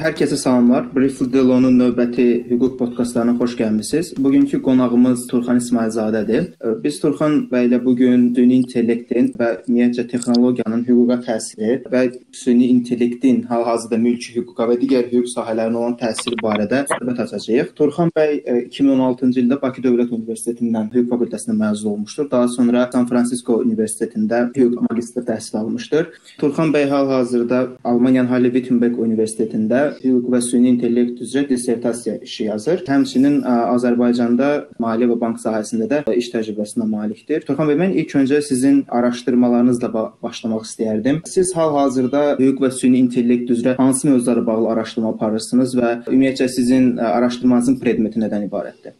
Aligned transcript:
Hər 0.00 0.14
kəsə 0.16 0.38
salamlar. 0.40 0.86
Brief 0.94 1.18
Delonun 1.28 1.74
növbəti 1.76 2.24
hüquq 2.48 2.78
podkastlarına 2.78 3.34
xoş 3.36 3.52
gəlmisiniz. 3.58 4.06
Bugünkü 4.24 4.62
qonağımız 4.64 5.26
Turxan 5.28 5.58
İsmailzadədir. 5.60 6.46
Biz 6.84 7.00
Turxan 7.02 7.34
bəylə 7.50 7.82
bu 7.84 7.92
gün 7.98 8.22
süni 8.34 8.56
intellektin 8.62 9.28
və 9.36 9.48
ümumiyyətcə 9.58 10.06
texnologiyanın 10.08 10.86
hüquqa 10.86 11.18
təsiri 11.26 11.74
və 11.92 12.00
süni 12.32 12.70
intellektin 12.72 13.42
hal-hazırda 13.50 13.98
mülki 14.00 14.38
hüquqa 14.38 14.70
və 14.70 14.78
digər 14.80 15.10
hüquq 15.10 15.28
sahələrinə 15.34 15.76
olan 15.82 15.98
təsiri 16.00 16.40
barədə 16.40 16.86
söhbət 16.94 17.20
açacağıq. 17.26 17.76
Turxan 17.76 18.14
bəy 18.16 18.40
2016-cı 18.70 19.44
ildə 19.44 19.60
Bakı 19.60 19.84
Dövlət 19.84 20.16
Universitetindən 20.16 20.88
hüquq 20.96 21.12
fakültəsindən 21.12 21.60
məzun 21.60 21.92
olmuşdur. 21.92 22.30
Daha 22.32 22.48
sonra 22.48 22.88
San 22.96 23.04
Francisco 23.12 23.60
Universitetində 23.66 24.46
hüquq 24.56 24.80
magistr 24.88 25.28
təhsili 25.28 25.60
almışdır. 25.60 26.08
Turxan 26.40 26.72
bəy 26.72 26.88
hal-hazırda 26.88 27.62
Almaniyanın 27.84 28.32
Halle-Wittenberg 28.32 28.96
Universitetində 28.96 29.89
hüquq 29.98 30.30
və 30.32 30.40
süni 30.44 30.70
intellekt 30.74 31.20
üzrə 31.24 31.46
dissertasiya 31.48 32.16
işi 32.26 32.46
yazır. 32.48 32.84
Həmçinin 32.88 33.40
Azərbaycanda 33.46 34.50
maliyyə 34.82 35.10
və 35.12 35.18
bank 35.20 35.42
sahəsində 35.42 35.88
də 35.90 36.00
iş 36.16 36.30
təcrübəsinə 36.34 36.86
malikdir. 36.90 37.44
Turxan 37.48 37.70
bəy, 37.70 37.78
mən 37.82 37.96
ilk 38.02 38.14
öncə 38.22 38.40
sizin 38.46 38.82
araşdırmalarınızla 39.00 39.92
başlamaq 40.22 40.64
istəyərdim. 40.68 41.22
Siz 41.28 41.54
hal-hazırda 41.56 42.24
hüquq 42.40 42.64
və 42.66 42.72
süni 42.78 43.02
intellekt 43.04 43.50
üzrə 43.50 43.76
hansı 43.80 44.08
mövzulara 44.08 44.46
bağlı 44.46 44.72
araşdırma 44.76 45.14
aparırsınız 45.16 45.76
və 45.82 45.92
ümumiyyətcə 46.08 46.48
sizin 46.56 46.96
araşdırmanızın 46.96 47.80
predmeti 47.82 48.22
nədən 48.22 48.48
ibarətdir? 48.48 48.98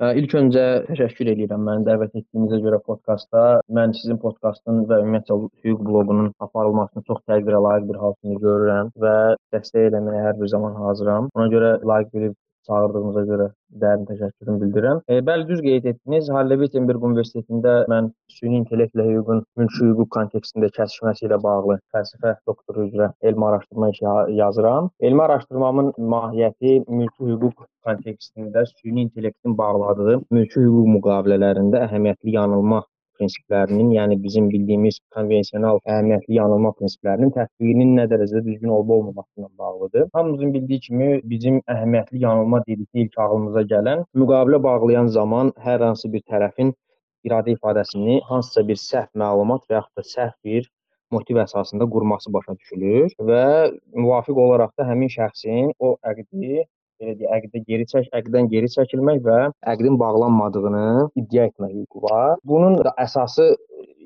İlk 0.00 0.32
öncə 0.38 0.62
təşəkkür 0.86 1.28
edirəm 1.34 1.60
məni 1.66 1.84
dəvət 1.84 2.14
etdiyinizə 2.16 2.56
görə 2.64 2.78
podkastda. 2.86 3.42
Mən 3.68 3.92
sizin 3.98 4.16
podkastın 4.22 4.86
və 4.88 5.02
ümumiyyətlə 5.02 5.36
hüquq 5.66 5.82
bloqunun 5.84 6.30
aparılmasını 6.40 7.04
çox 7.04 7.20
təqdirə 7.28 7.60
layiq 7.66 7.90
bir 7.90 7.98
hal 8.00 8.14
kimi 8.22 8.38
görürəm 8.40 8.88
və 9.04 9.16
dəstək 9.54 9.90
eləməyə 9.90 10.22
hər 10.28 10.38
bir 10.40 10.54
zaman 10.54 10.78
hazıram. 10.84 11.28
Ona 11.36 11.50
görə 11.54 11.74
layiq 11.92 12.14
bilib 12.16 12.38
çağırdığınıza 12.68 13.22
görə 13.30 13.46
dərin 13.82 14.06
təşəkkürümü 14.08 14.60
bildirirəm. 14.62 15.00
E, 15.08 15.18
bəli, 15.28 15.46
düz 15.48 15.62
qeyd 15.64 15.86
etdiniz. 15.92 16.28
Halle-Wittenberg 16.34 17.06
Universitetində 17.08 17.74
mən 17.92 18.10
süni 18.36 18.60
intellektlə 18.60 19.06
hüququn 19.08 19.42
mülki 19.60 19.88
hüquq 19.88 20.10
kontekstində 20.16 20.70
kəsişməsi 20.76 21.26
ilə 21.28 21.40
bağlı 21.46 21.78
fəlsəfə 21.94 22.34
doktoru 22.50 22.86
üzrə 22.88 23.10
elmi 23.30 23.48
araşdırma 23.50 23.90
işi 23.94 24.06
yazıram. 24.42 24.90
Elmi 25.00 25.26
araşdırmamın 25.26 25.92
mahiyyəti 26.14 26.76
mülki 27.00 27.32
hüquq 27.32 27.66
kontekstində 27.86 28.66
süni 28.74 29.06
intellektin 29.08 29.58
bağladığı 29.58 30.20
mülki 30.30 30.60
hüquq 30.60 30.94
müqavilələrində 30.96 31.86
əhəmiyyətli 31.88 32.36
yanılma 32.38 32.84
prinsiplərinin, 33.20 33.92
yəni 33.94 34.18
bizim 34.24 34.48
bildiyimiz 34.50 34.98
konvensional 35.14 35.80
əhəmiyyətli 35.84 36.38
yanılma 36.40 36.72
prinsiplərinin 36.80 37.32
tətbiqinin 37.36 37.94
nə 38.00 38.08
dərəcədə 38.10 38.42
düzgün 38.48 38.74
olub-olmaması 38.76 39.42
ilə 39.42 39.50
bağlıdır. 39.62 40.08
Hamımızın 40.18 40.54
bildiyi 40.56 40.80
kimi 40.88 41.10
bizim 41.32 41.62
əhəmiyyətli 41.76 42.24
yanılma 42.26 42.62
dedikdə 42.66 43.04
ilk 43.06 43.18
ağlımıza 43.26 43.66
gələn 43.74 44.04
müqavilə 44.24 44.62
bağlayan 44.68 45.12
zaman 45.20 45.54
hər 45.68 45.86
hansı 45.90 46.12
bir 46.12 46.26
tərəfin 46.32 46.74
iradə 47.28 47.54
ifadəsini 47.56 48.20
hansısa 48.32 48.66
bir 48.68 48.78
səhv 48.80 49.10
məlumat 49.22 49.66
və 49.68 49.78
yaxud 49.78 50.00
da 50.00 50.06
səhv 50.16 50.36
bir 50.50 50.68
motiv 51.14 51.40
əsasında 51.44 51.88
qurması 51.94 52.32
başa 52.32 52.54
düşülür 52.56 53.14
və 53.30 53.44
müvafiq 53.94 54.38
olaraq 54.44 54.76
da 54.78 54.86
həmin 54.90 55.10
şəxsin 55.12 55.72
o 55.78 55.96
əqdi 56.12 56.64
belə 57.00 57.16
deyək, 57.18 57.32
əqdə 57.38 57.64
geri 57.68 57.86
çək, 57.92 58.08
əqdən 58.20 58.48
geri 58.52 58.68
çəkilmək 58.74 59.22
və 59.24 59.38
əqdin 59.72 59.98
bağlanmadığını 60.00 60.86
iddia 61.22 61.48
etmək 61.50 61.74
hüququ 61.78 62.04
var. 62.06 62.38
Bunun 62.44 62.78
da 62.84 62.92
əsası 63.04 63.50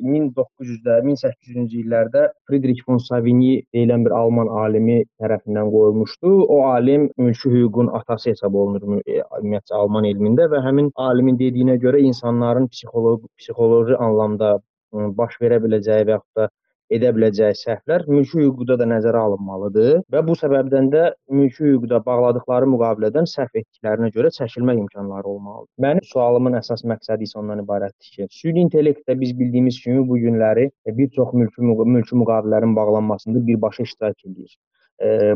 1900-də, 0.04 0.98
1800-cü 1.06 1.82
illərdə 1.84 2.24
Friedrich 2.48 2.82
von 2.88 2.98
Savigny 3.02 3.62
deyilən 3.74 4.04
bir 4.06 4.14
alman 4.16 4.50
alimi 4.64 5.00
tərəfindən 5.22 5.70
qoyulmuşdu. 5.74 6.34
O 6.54 6.60
alim 6.70 7.08
mülki 7.18 7.52
hüququn 7.54 7.92
atası 7.98 8.32
hesab 8.32 8.58
olunur 8.58 9.00
e, 9.04 9.20
ümumiyyətcə 9.22 9.78
alman 9.78 10.08
elmində 10.10 10.48
və 10.52 10.62
həmin 10.66 10.90
alimin 11.08 11.38
dediyinə 11.40 11.78
görə 11.82 12.02
insanların 12.10 12.68
psixoloji 12.74 13.30
psixoloji 13.38 13.98
anlamda 14.08 14.58
baş 14.94 15.38
verə 15.42 15.58
biləcəyi 15.62 16.06
və 16.06 16.18
yaxud 16.18 16.42
da 16.42 16.50
edə 16.96 17.10
biləcəyi 17.16 17.56
səhvlər 17.58 18.04
mülki 18.10 18.40
hüquqda 18.40 18.76
da 18.80 18.86
nəzərə 18.90 19.22
alınmalıdır 19.28 20.02
və 20.14 20.22
bu 20.26 20.36
səbəbdən 20.40 20.90
də 20.92 21.04
mülki 21.38 21.64
hüquqda 21.68 22.00
bağladıkları 22.06 22.68
müqavilədən 22.74 23.28
səhv 23.30 23.60
etdiklərinə 23.60 24.10
görə 24.16 24.30
çəkilmə 24.36 24.76
imkanları 24.82 25.30
olmalıdır. 25.34 25.70
Mənim 25.86 26.06
sualımın 26.10 26.58
əsas 26.60 26.84
məqsədi 26.92 27.28
isə 27.28 27.40
ondan 27.42 27.64
ibarətdir 27.64 28.12
ki, 28.16 28.28
süni 28.30 28.64
intellektdə 28.66 29.18
biz 29.20 29.34
bildiyimiz 29.38 29.80
kimi 29.82 30.06
bu 30.08 30.20
günləri 30.26 30.70
bir 31.00 31.10
çox 31.16 31.34
mülki 31.34 31.72
mülki 31.96 32.22
müqavilələrin 32.22 32.76
bağlanmasında 32.76 33.46
birbaşa 33.46 33.82
iştirak 33.88 34.24
edir. 34.30 34.56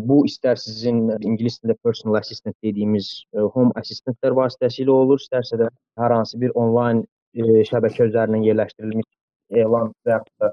Bu 0.06 0.20
istər 0.28 0.56
sizin 0.62 1.08
ingilis 1.26 1.58
dilində 1.58 1.74
personal 1.82 2.20
assistant 2.20 2.54
dediyimiz 2.62 3.08
home 3.54 3.72
assistantlar 3.80 4.36
vasitəsilə 4.38 4.94
olur, 4.94 5.18
istərsə 5.18 5.58
də 5.58 5.70
hər 5.98 6.14
hansı 6.14 6.38
bir 6.40 6.54
onlayn 6.54 7.02
şəbəkə 7.70 8.06
üzərindən 8.12 8.46
yerləşdirilmiş 8.46 9.08
elan 9.64 9.90
və 10.06 10.20
da 10.40 10.52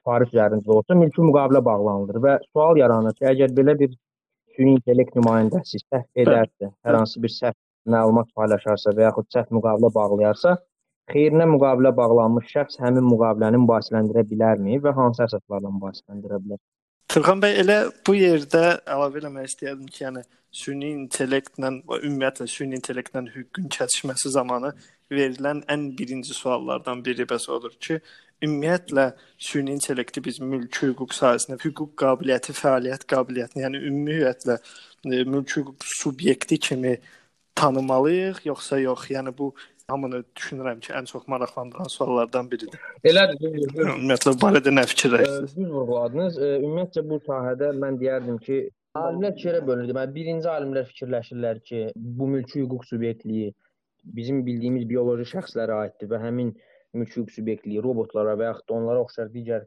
sifariş 0.00 0.32
üzərində 0.34 0.72
olsa 0.76 0.96
mülki 0.96 1.22
müqavilə 1.24 1.62
bağlanılır 1.64 2.20
və 2.24 2.38
sual 2.50 2.80
yaranır 2.80 3.14
ki, 3.18 3.26
əgər 3.32 3.54
belə 3.56 3.76
bir 3.78 3.92
süni 4.56 4.76
intellekt 4.78 5.16
nümayəndəsi 5.18 5.82
səhv 5.84 6.24
edərsə, 6.24 6.72
hər 6.86 6.98
hansı 6.98 7.22
bir 7.22 7.32
səhv 7.36 7.56
məlumat 7.94 8.28
paylaşarsa 8.36 8.92
və 8.96 9.06
yaxud 9.08 9.30
səhv 9.34 9.54
müqavilə 9.58 9.92
bağlayarsa, 9.94 10.56
xeyrinə 11.12 11.46
müqavilə 11.54 11.94
bağlanmış 11.96 12.50
şəxs 12.54 12.80
həmin 12.82 13.06
müqaviləni 13.12 13.62
mübahisələndirə 13.64 14.26
bilərmi 14.32 14.80
və 14.84 14.94
hansı 14.96 15.24
əsaslarla 15.26 15.72
mübahisələndirə 15.76 16.42
bilər? 16.44 16.60
Turğan 17.10 17.40
bəy, 17.42 17.56
elə 17.64 17.76
bu 18.06 18.14
yerdə 18.14 18.62
əlavə 18.86 19.18
eləmək 19.18 19.48
istəyirdim 19.48 19.88
ki, 19.90 20.04
yəni 20.04 20.20
süni 20.54 20.92
intellektlə 20.94 21.72
və 21.88 21.98
ümumiyyətlə 22.06 22.46
süni 22.50 22.78
intellektlə 22.78 23.24
hüququn 23.34 23.66
kəsişməsi 23.74 24.30
zamanı 24.36 24.70
verilən 25.10 25.64
ən 25.74 25.88
birinci 25.98 26.36
suallardan 26.36 27.02
biri 27.06 27.26
bəs 27.32 27.48
odur 27.50 27.74
ki, 27.82 27.98
ümumiyyətlə 28.44 29.06
süni 29.38 29.74
intellekti 29.76 30.22
biz 30.24 30.40
mülki 30.40 30.90
hüquq 30.90 31.14
sahəsində 31.16 31.58
hüquq 31.62 31.92
qabiliyyəti, 32.02 32.54
fəaliyyət 32.56 33.06
qabiliyyətini, 33.10 33.64
yəni 33.66 33.82
ümumiyyətlə 33.90 34.56
e, 34.58 35.22
mülki 35.24 35.60
hüquq 35.60 35.86
subyekti 35.94 36.58
kimi 36.68 36.96
tanımalıyıq, 37.60 38.42
yoxsa 38.48 38.80
yox? 38.80 39.10
Yəni 39.14 39.36
bu 39.38 39.52
hamını 39.90 40.22
düşünürəm 40.36 40.80
ki, 40.80 40.92
ən 40.96 41.08
çox 41.10 41.26
maraqlandıran 41.28 41.88
suallardan 41.92 42.50
biridir. 42.50 42.80
Elədir. 43.04 43.56
Ümumiyyətlə 43.86 44.34
bu 44.36 44.44
barədə 44.44 44.74
nə 44.74 44.86
fikirləşirsiniz? 44.92 45.56
Düz 45.56 45.72
vurğuladınız. 45.76 46.38
Ümumiyyətcə 46.50 47.06
bu 47.10 47.20
sahədə 47.26 47.72
mən 47.84 47.98
deyərdim 48.02 48.38
ki, 48.46 48.60
alimlər 48.98 49.34
fikirə 49.38 49.64
bölünür. 49.66 49.90
Deməli, 49.92 50.14
birinci 50.14 50.48
alimlər 50.50 50.86
fikirləşirlər 50.92 51.60
ki, 51.66 51.82
bu 51.96 52.30
mülki 52.36 52.62
hüquq 52.62 52.86
subyektliyi 52.92 53.52
bizim 54.04 54.44
bildiyimiz 54.46 54.88
bioloji 54.88 55.26
şəxslərə 55.34 55.76
aiddir 55.84 56.10
və 56.10 56.20
həmin 56.22 56.54
mülki 56.94 57.20
hüquq 57.20 57.34
subyektliyi 57.36 57.82
robotlara 57.84 58.36
və 58.40 58.50
yaxud 58.50 58.68
da 58.68 58.78
onlara 58.78 59.04
oxşar 59.06 59.30
digər 59.34 59.66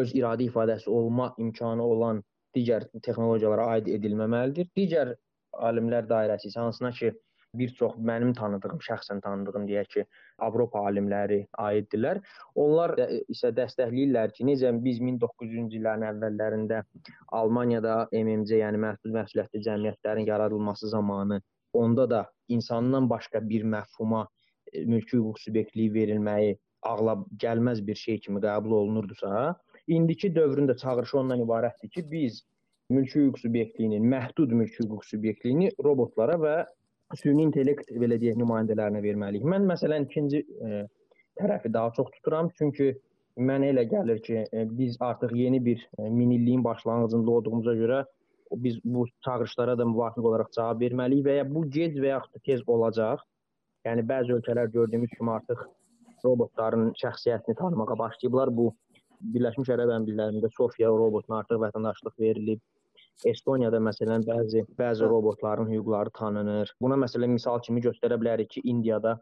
öz 0.00 0.14
iradə 0.18 0.46
ifadəsi 0.48 0.90
olma 0.90 1.32
imkanı 1.38 1.84
olan 1.94 2.22
digər 2.56 2.88
texnologiyalara 3.02 3.68
aid 3.76 3.90
edilməməlidir. 3.96 4.70
Digər 4.76 5.14
alimlər 5.68 6.08
dairəsi 6.08 6.48
isə 6.50 6.64
hansına 6.64 6.92
ki 6.96 7.12
bir 7.60 7.72
çox 7.76 7.96
mənim 8.08 8.32
tanıdığım, 8.36 8.78
şəxsən 8.80 9.20
tanıdığım 9.24 9.66
deyək 9.68 9.88
ki, 9.94 10.04
Avropa 10.46 10.80
alimləri 10.88 11.42
aiddirlər. 11.60 12.22
Onlar 12.56 12.94
da, 12.96 13.08
isə 13.34 13.50
dəstəkləyirlər 13.56 14.32
ki, 14.36 14.46
necə 14.48 14.70
biz 14.86 15.02
1900-cü 15.04 15.80
illərin 15.80 16.06
əvvəllərində 16.08 16.80
Almaniyada 17.40 17.98
MMC, 18.12 18.56
yəni 18.62 18.80
məhdud 18.86 19.16
məsuliyyətli 19.18 19.64
cəmiyyətlərin 19.68 20.30
yaradılması 20.32 20.88
zamanı 20.94 21.42
onda 21.72 22.10
da 22.10 22.30
insandan 22.48 23.10
başqa 23.10 23.48
bir 23.48 23.64
məfhuma 23.64 24.26
mülki 24.74 25.16
hüquq 25.16 25.40
subyektliyi 25.44 25.92
verilməyi 25.94 26.56
ağla 26.82 27.16
gəlməz 27.44 27.82
bir 27.86 27.98
şey 27.98 28.18
kimi 28.24 28.40
qəbul 28.42 28.74
olunurdusa, 28.78 29.54
indiki 29.86 30.34
dövrün 30.34 30.68
də 30.70 30.76
çağırışı 30.76 31.18
ondan 31.18 31.44
ibarətdir 31.44 31.88
ki, 31.88 32.04
biz 32.10 32.42
mülki 32.90 33.20
hüquq 33.20 33.38
subyektliyinin, 33.44 34.08
məhdud 34.14 34.54
mülki 34.54 34.84
hüquq 34.84 35.06
subyektliyini 35.10 35.70
robotlara 35.84 36.38
və 36.46 36.56
süni 37.18 37.46
intellekt 37.46 37.92
belə 38.02 38.18
deyək 38.20 38.40
nümayəndələrinə 38.40 39.02
verməliyik. 39.04 39.46
Mən 39.54 39.68
məsələn 39.68 40.08
ikinci 40.08 40.42
e, 40.42 40.84
tərəfi 41.40 41.72
daha 41.72 41.92
çox 41.96 42.10
tuturam, 42.16 42.50
çünki 42.58 42.92
mənə 43.36 43.72
elə 43.72 43.84
gəlir 43.90 44.22
ki, 44.24 44.44
e, 44.52 44.64
biz 44.78 44.96
artıq 45.00 45.34
yeni 45.36 45.64
bir 45.64 45.86
e, 45.98 46.08
minilliyin 46.08 46.64
başlanğıcında 46.64 47.30
olduğumuza 47.30 47.74
görə 47.76 48.04
biz 48.52 48.78
bu 48.84 49.06
çağırışlara 49.24 49.78
da 49.78 49.84
müvafiq 49.86 50.26
olaraq 50.28 50.50
cavab 50.56 50.82
verməliyik 50.82 51.24
və 51.24 51.36
ya 51.38 51.44
bu 51.48 51.64
gec 51.70 51.96
və 51.96 52.10
yaxud 52.14 52.34
da 52.34 52.42
tez 52.44 52.60
olacaq. 52.66 53.22
Yəni 53.86 54.04
bəzi 54.06 54.34
ölkələr 54.36 54.70
gördüyümüz 54.76 55.10
kimi 55.18 55.32
artıq 55.34 55.62
robotların 56.24 56.92
şəxsiyyətini 57.00 57.56
tanımağa 57.58 57.98
başlayıblar. 57.98 58.52
Bu 58.58 58.68
Birləşmiş 59.34 59.70
Ərəb 59.74 59.90
Əmirliklərində 59.96 60.50
Sofiya 60.56 60.90
robotuna 60.90 61.40
artıq 61.42 61.60
vətəndaşlıq 61.64 62.14
verilib. 62.24 62.62
Estoniyada 63.32 63.78
məsələn 63.82 64.24
bəzi 64.26 64.64
bəzi 64.78 65.08
robotların 65.10 65.70
hüquqları 65.70 66.10
tanınır. 66.18 66.72
Buna 66.82 66.98
məsələn 67.04 67.34
misal 67.34 67.60
kimi 67.66 67.82
göstərə 67.84 68.18
bilərik 68.22 68.50
ki, 68.54 68.62
İndiyada 68.72 69.16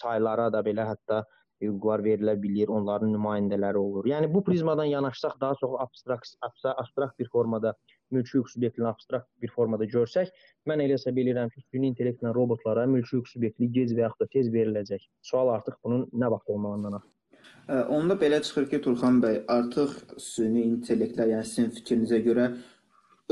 çaylara 0.00 0.50
da 0.52 0.60
belə 0.66 0.88
hətta 0.90 1.22
hüquqlar 1.64 2.04
verilə 2.04 2.36
bilir, 2.42 2.72
onların 2.78 3.12
nümayəndələri 3.16 3.80
olur. 3.80 4.08
Yəni 4.12 4.32
bu 4.32 4.42
prizmadan 4.44 4.90
yanaşsaq 4.92 5.38
daha 5.40 5.54
çox 5.60 5.76
abstrakt 5.84 6.34
abstrakt 6.74 7.18
bir 7.18 7.28
formada 7.32 7.74
mülki 8.10 8.38
hüquq 8.38 8.52
subyektini 8.54 8.88
abstrakt 8.88 9.28
bir 9.42 9.52
formada 9.54 9.88
görsək, 9.96 10.30
mən 10.68 10.84
elə 10.84 10.98
hesab 10.98 11.18
edirəm 11.22 11.50
ki, 11.52 11.64
süni 11.70 11.90
intellektlə 11.92 12.34
robotlara 12.34 12.86
mülki 12.90 13.16
hüquq 13.16 13.32
subyektliyi 13.34 13.72
gec 13.80 13.96
və 13.96 14.06
yaxud 14.06 14.24
da 14.24 14.30
tez 14.32 14.52
veriləcək. 14.54 15.10
Sual 15.22 15.52
artıq 15.56 15.80
bunun 15.84 16.08
nə 16.12 16.30
vaxt 16.30 16.54
olmağından 16.54 16.98
asılıdır. 17.00 17.12
Onda 17.96 18.14
belə 18.14 18.38
çıxır 18.42 18.70
ki, 18.70 18.80
Turxan 18.82 19.20
bəy, 19.22 19.42
artıq 19.50 19.94
süni 20.22 20.62
intellektlər, 20.70 21.32
yəni 21.34 21.46
sizin 21.50 21.72
fikrinizə 21.74 22.22
görə 22.22 22.50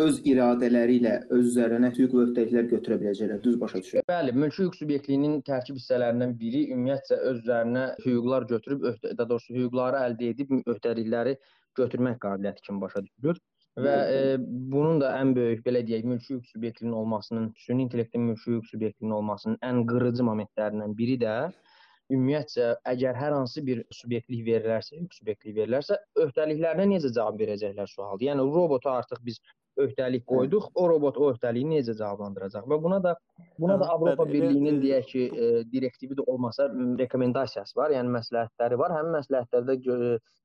öz 0.02 0.16
iradələri 0.26 0.96
ilə 0.98 1.12
öz 1.36 1.44
üzərinə 1.52 1.92
hüquq 1.94 2.16
və 2.16 2.24
öhdəliklər 2.24 2.66
götürə 2.72 2.98
biləcəklər. 3.02 3.38
Düz 3.44 3.58
başa 3.60 3.78
düşürəm. 3.82 4.06
Bəli, 4.10 4.34
mülki 4.34 4.64
hüquq 4.64 4.80
subyektliğinin 4.80 5.36
tərkib 5.46 5.78
hissələrindən 5.78 6.34
biri 6.40 6.64
ümumiyyətcə 6.74 7.20
öz 7.30 7.42
üzərinə 7.44 7.84
hüquqlar 8.02 8.48
götürüb, 8.50 8.88
öhdə, 8.90 9.14
daha 9.14 9.28
doğrusu 9.30 9.54
hüquqları 9.54 10.02
əldə 10.08 10.32
edib 10.34 10.54
öhdəlikləri 10.74 11.36
götürmək 11.78 12.18
qabiliyyəti 12.26 12.66
kimi 12.66 12.82
başa 12.82 13.04
düşülür. 13.06 13.38
Və 13.74 13.94
e, 14.06 14.18
bunun 14.72 15.00
da 15.02 15.16
ən 15.18 15.32
böyük, 15.34 15.64
belə 15.66 15.80
deyək, 15.86 16.04
mülki 16.06 16.36
hüquq 16.36 16.52
subyektinin 16.52 16.92
olmasının, 16.94 17.48
süni 17.58 17.82
intellektin 17.88 18.22
mülki 18.22 18.52
hüquq 18.52 18.68
subyektinin 18.70 19.16
olmasının 19.16 19.58
ən 19.66 19.82
qırıcı 19.90 20.26
momentlərindən 20.28 20.94
biri 20.98 21.16
də 21.24 21.34
ümumiyyətcə 22.12 22.68
əgər 22.92 23.18
hər 23.18 23.34
hansı 23.34 23.64
bir 23.66 23.82
subyektlik 23.98 24.44
verilərsə, 24.46 25.00
hüquq 25.00 25.18
subyektliyi 25.18 25.56
verilərsə, 25.58 25.98
öhdəliklərinə 26.22 26.86
necə 26.92 27.10
cavab 27.16 27.40
verəcəklər 27.40 27.90
sualdır. 27.90 28.28
Yəni 28.28 28.46
robota 28.54 28.94
artıq 29.00 29.22
biz 29.26 29.40
öhdəlik 29.80 30.22
qoyduq, 30.30 30.68
o 30.78 30.86
robot 30.88 31.18
o 31.18 31.32
öhdəliyi 31.32 31.66
necə 31.72 31.96
cavablandıracaq? 31.98 32.68
Və 32.70 32.78
buna 32.82 33.00
da 33.02 33.16
buna 33.58 33.78
da 33.80 33.88
Avropa 33.90 34.26
Birliyinin 34.28 34.78
deyək 34.82 35.08
ki, 35.10 35.24
e, 35.24 35.48
direktivi 35.72 36.14
də 36.18 36.26
olmasa 36.30 36.68
rekomendasiyası 37.00 37.80
var, 37.80 37.94
yəni 37.96 38.12
məsləhətləri 38.20 38.78
var. 38.78 38.94
Həmin 39.00 39.18
məsləhətlərdə 39.18 39.80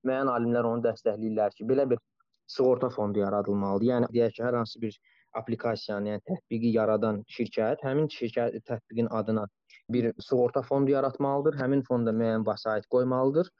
müəyyən 0.08 0.34
alimlər 0.34 0.72
onu 0.72 0.86
dəstəkləyirlər 0.88 1.54
ki, 1.60 1.68
belə 1.70 1.86
bir 1.92 2.02
sığorta 2.50 2.90
fondu 2.90 3.24
yaradılmalıdır. 3.24 3.90
Yəni 3.94 4.12
deyək 4.16 4.38
ki, 4.38 4.44
hər 4.44 4.58
hansı 4.62 4.82
bir 4.82 5.00
applikasiyanı, 5.40 6.14
yəni 6.14 6.26
tətbiqi 6.32 6.74
yaradan 6.76 7.24
şirkət 7.38 7.84
həmin 7.86 8.10
şirkət 8.14 8.62
tətbiqin 8.70 9.10
adına 9.22 9.48
bir 9.94 10.12
sığorta 10.20 10.62
fondu 10.66 10.96
yaratmalıdır. 10.96 11.60
Həmin 11.62 11.84
fonda 11.88 12.14
müəyyən 12.22 12.46
vəsait 12.48 12.88
qoymalıdır 12.96 13.52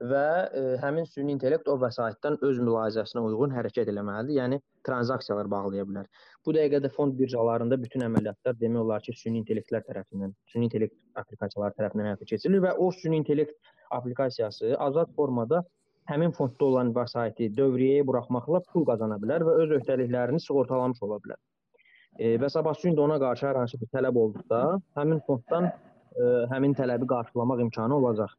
və 0.00 0.26
e, 0.56 0.60
həmin 0.80 1.04
süni 1.04 1.34
intellekt 1.36 1.68
o 1.68 1.74
vəsaitdən 1.80 2.38
öz 2.48 2.60
mülahizəsinə 2.64 3.20
uyğun 3.26 3.52
hərəkət 3.52 3.90
etməlidir. 3.92 4.36
Yəni 4.38 4.60
tranzaksiyalar 4.86 5.50
bağlaya 5.52 5.84
bilər. 5.88 6.06
Bu 6.46 6.54
dəqiqədə 6.56 6.88
fond 6.94 7.18
birjalarında 7.18 7.76
bütün 7.82 8.06
əməliyyatlar 8.06 8.56
demək 8.62 8.84
olar 8.84 9.04
ki, 9.04 9.12
süni 9.22 9.42
intellektlər 9.42 9.84
tərəfindən, 9.88 10.32
süni 10.52 10.70
intellekt 10.70 10.96
applikasiyaları 11.20 11.76
tərəfindən 11.76 12.10
həyata 12.12 12.30
keçirilir 12.32 12.64
və 12.64 12.72
o 12.80 12.88
süni 12.96 13.20
intellekt 13.20 13.74
applikasiyası 13.90 14.72
azad 14.88 15.12
formada 15.16 15.64
həmin 16.10 16.32
fondda 16.36 16.64
olan 16.64 16.92
vəsaiti 16.96 17.50
dövriyyəyə 17.56 18.06
buraxmaqla 18.08 18.62
pul 18.72 18.86
qazana 18.88 19.18
bilər 19.22 19.44
və 19.46 19.56
öz 19.64 19.74
öhdəliklərini 19.78 20.40
sığortalamış 20.42 21.02
ola 21.06 21.20
bilər. 21.24 21.40
E, 22.18 22.36
və 22.42 22.50
sabahçı 22.50 22.88
gün 22.88 22.98
də 22.98 23.04
ona 23.06 23.18
qarşı 23.22 23.46
hər 23.48 23.60
hansı 23.62 23.80
bir 23.80 23.90
tələb 23.94 24.18
olduqda, 24.18 24.60
həmin 24.98 25.20
fonddan 25.26 25.70
e, 25.70 26.30
həmin 26.52 26.74
tələbi 26.78 27.08
qarşılamaq 27.10 27.66
imkanı 27.66 27.96
olacaq. 27.96 28.34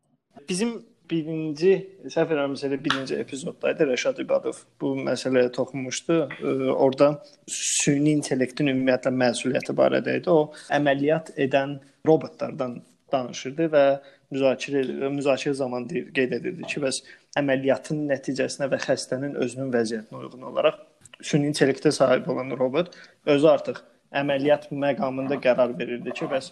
Bizim 0.49 0.75
birinci, 1.11 1.71
səhv 2.11 2.31
eləmirəmsə 2.31 2.67
elə 2.69 2.77
birinci 2.83 3.17
epizoddaydı 3.19 3.87
Rəşad 3.89 4.21
İbadov 4.23 4.61
bu 4.81 4.93
məsələyə 5.07 5.51
toxunmuşdu. 5.55 6.19
E, 6.21 6.53
orada 6.71 7.11
süni 7.47 8.15
intellektin 8.17 8.71
ümumiyyətlə 8.73 9.13
məsuliyyəti 9.23 9.75
barədə 9.77 10.19
idi. 10.21 10.31
O 10.31 10.51
əməliyyat 10.77 11.33
edən 11.47 11.79
robotlardan 12.07 12.79
danışırdı 13.11 13.67
və 13.73 13.85
müzakirə 14.31 15.09
müzakirə 15.11 15.53
zamanı 15.59 15.89
deyir, 15.89 16.07
qeyd 16.15 16.37
edirdi 16.39 16.67
ki, 16.73 16.81
bəs 16.83 17.01
əməliyyatın 17.39 18.05
nəticəsinə 18.11 18.69
və 18.71 18.79
xəstənin 18.85 19.37
özünün 19.43 19.71
vəziyyətinə 19.75 20.23
uyğun 20.23 20.49
olaraq 20.51 20.79
süni 21.21 21.51
intellektə 21.51 21.91
sahib 21.91 22.27
olan 22.31 22.51
robot 22.59 22.95
özü 23.25 23.47
artıq 23.47 23.81
əməliyyat 24.21 24.69
məqamında 24.71 25.37
qərar 25.43 25.75
verirdi 25.79 26.13
ki, 26.17 26.27
bəs 26.31 26.51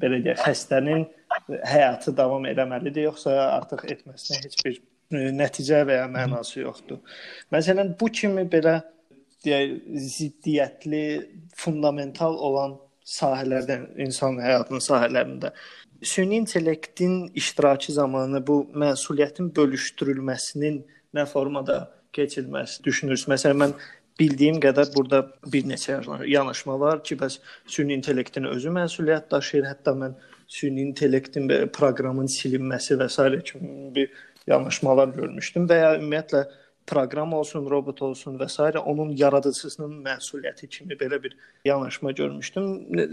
belə 0.00 0.20
deyək, 0.24 0.42
xəstənin 0.44 1.06
həyatı 1.66 2.14
davam 2.16 2.46
etməlidir 2.46 3.08
yoxsa 3.08 3.34
artıq 3.56 3.86
etməsinə 3.94 4.42
heç 4.44 4.58
bir 4.64 4.76
e, 4.78 5.30
nəticə 5.40 5.82
və 5.88 6.00
ya 6.00 6.10
mənası 6.10 6.60
yoxdur. 6.62 7.00
Məsələn, 7.54 7.94
bu 8.00 8.10
kimi 8.20 8.46
belə 8.52 8.78
deyək, 9.46 9.76
ziddiyyətli, 10.16 11.04
fundamental 11.58 12.38
olan 12.48 12.76
sahələrdən, 13.06 13.92
insan 14.02 14.40
həyatının 14.42 14.82
sahələrində 14.82 15.52
süni 16.02 16.36
intellektin 16.36 17.30
iştirakı 17.34 17.92
zamanı 17.92 18.46
bu 18.46 18.66
məsuliyyətin 18.74 19.52
bölüşdürülməsinin 19.56 20.82
nə 21.14 21.26
formada 21.26 21.78
keçilməsi 22.12 22.82
düşünürsüz? 22.84 23.28
Məsələn, 23.30 23.62
mən 23.62 23.74
bildiyim 24.20 24.60
qədər 24.60 24.92
burada 24.94 25.22
bir 25.52 25.64
neçə 25.68 26.00
yanaşma 26.26 26.80
var 26.80 27.02
ki, 27.04 27.16
bəs 27.20 27.38
süni 27.66 27.96
intellektin 27.96 28.44
özü 28.50 28.72
məsuliyyət 28.76 29.30
daşıyır. 29.30 29.66
Hətta 29.72 29.96
mən 29.96 30.16
süni 30.48 30.84
intellektin 30.88 31.48
proqramın 31.72 32.28
silinməsi 32.30 32.98
və 33.00 33.08
s. 33.08 33.42
kimi 33.50 33.94
bir 33.94 34.10
yanaşmalar 34.46 35.08
görmüşdüm 35.16 35.68
və 35.68 35.80
ya 35.80 35.94
ümumiyyətlə 35.98 36.44
proqram 36.86 37.32
olsun, 37.32 37.66
robot 37.70 38.02
olsun 38.02 38.38
və 38.40 38.48
s. 38.48 38.78
onun 38.78 39.10
yaradıcısının 39.16 39.94
məsuliyyəti 40.04 40.68
kimi 40.68 40.98
belə 41.00 41.22
bir 41.22 41.36
yanaşma 41.64 42.12
görmüşdüm. 42.12 42.66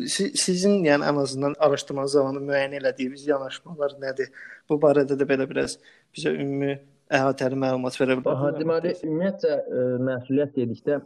Sizin, 0.07 0.83
yəni 0.85 1.07
ən 1.09 1.21
azından 1.21 1.55
araşdırma 1.59 2.07
zamanı 2.07 2.43
müəyyən 2.49 2.77
elədiyiniz 2.81 3.27
yanaşmalar 3.27 3.97
nədir? 4.01 4.29
Bu 4.69 4.79
barədə 4.85 5.17
də 5.19 5.27
belə 5.29 5.49
biraz 5.49 5.79
bizə 6.15 6.35
ümumi 6.35 6.77
əhatəli 7.13 7.59
məlumat 7.65 7.97
verə 8.01 8.19
bilərsiniz? 8.19 8.59
Deməli, 8.61 8.93
ümumiyyətcə 9.09 9.53
ə, 9.53 9.63
e, 9.63 9.89
məsuliyyət 10.09 10.55
dedikdə 10.61 11.01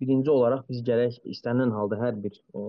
birinci 0.00 0.30
olaraq 0.30 0.64
biz 0.70 0.82
gərək 0.86 1.16
istənilən 1.32 1.72
halda 1.74 1.98
hər 2.00 2.18
bir 2.24 2.34
e, 2.38 2.62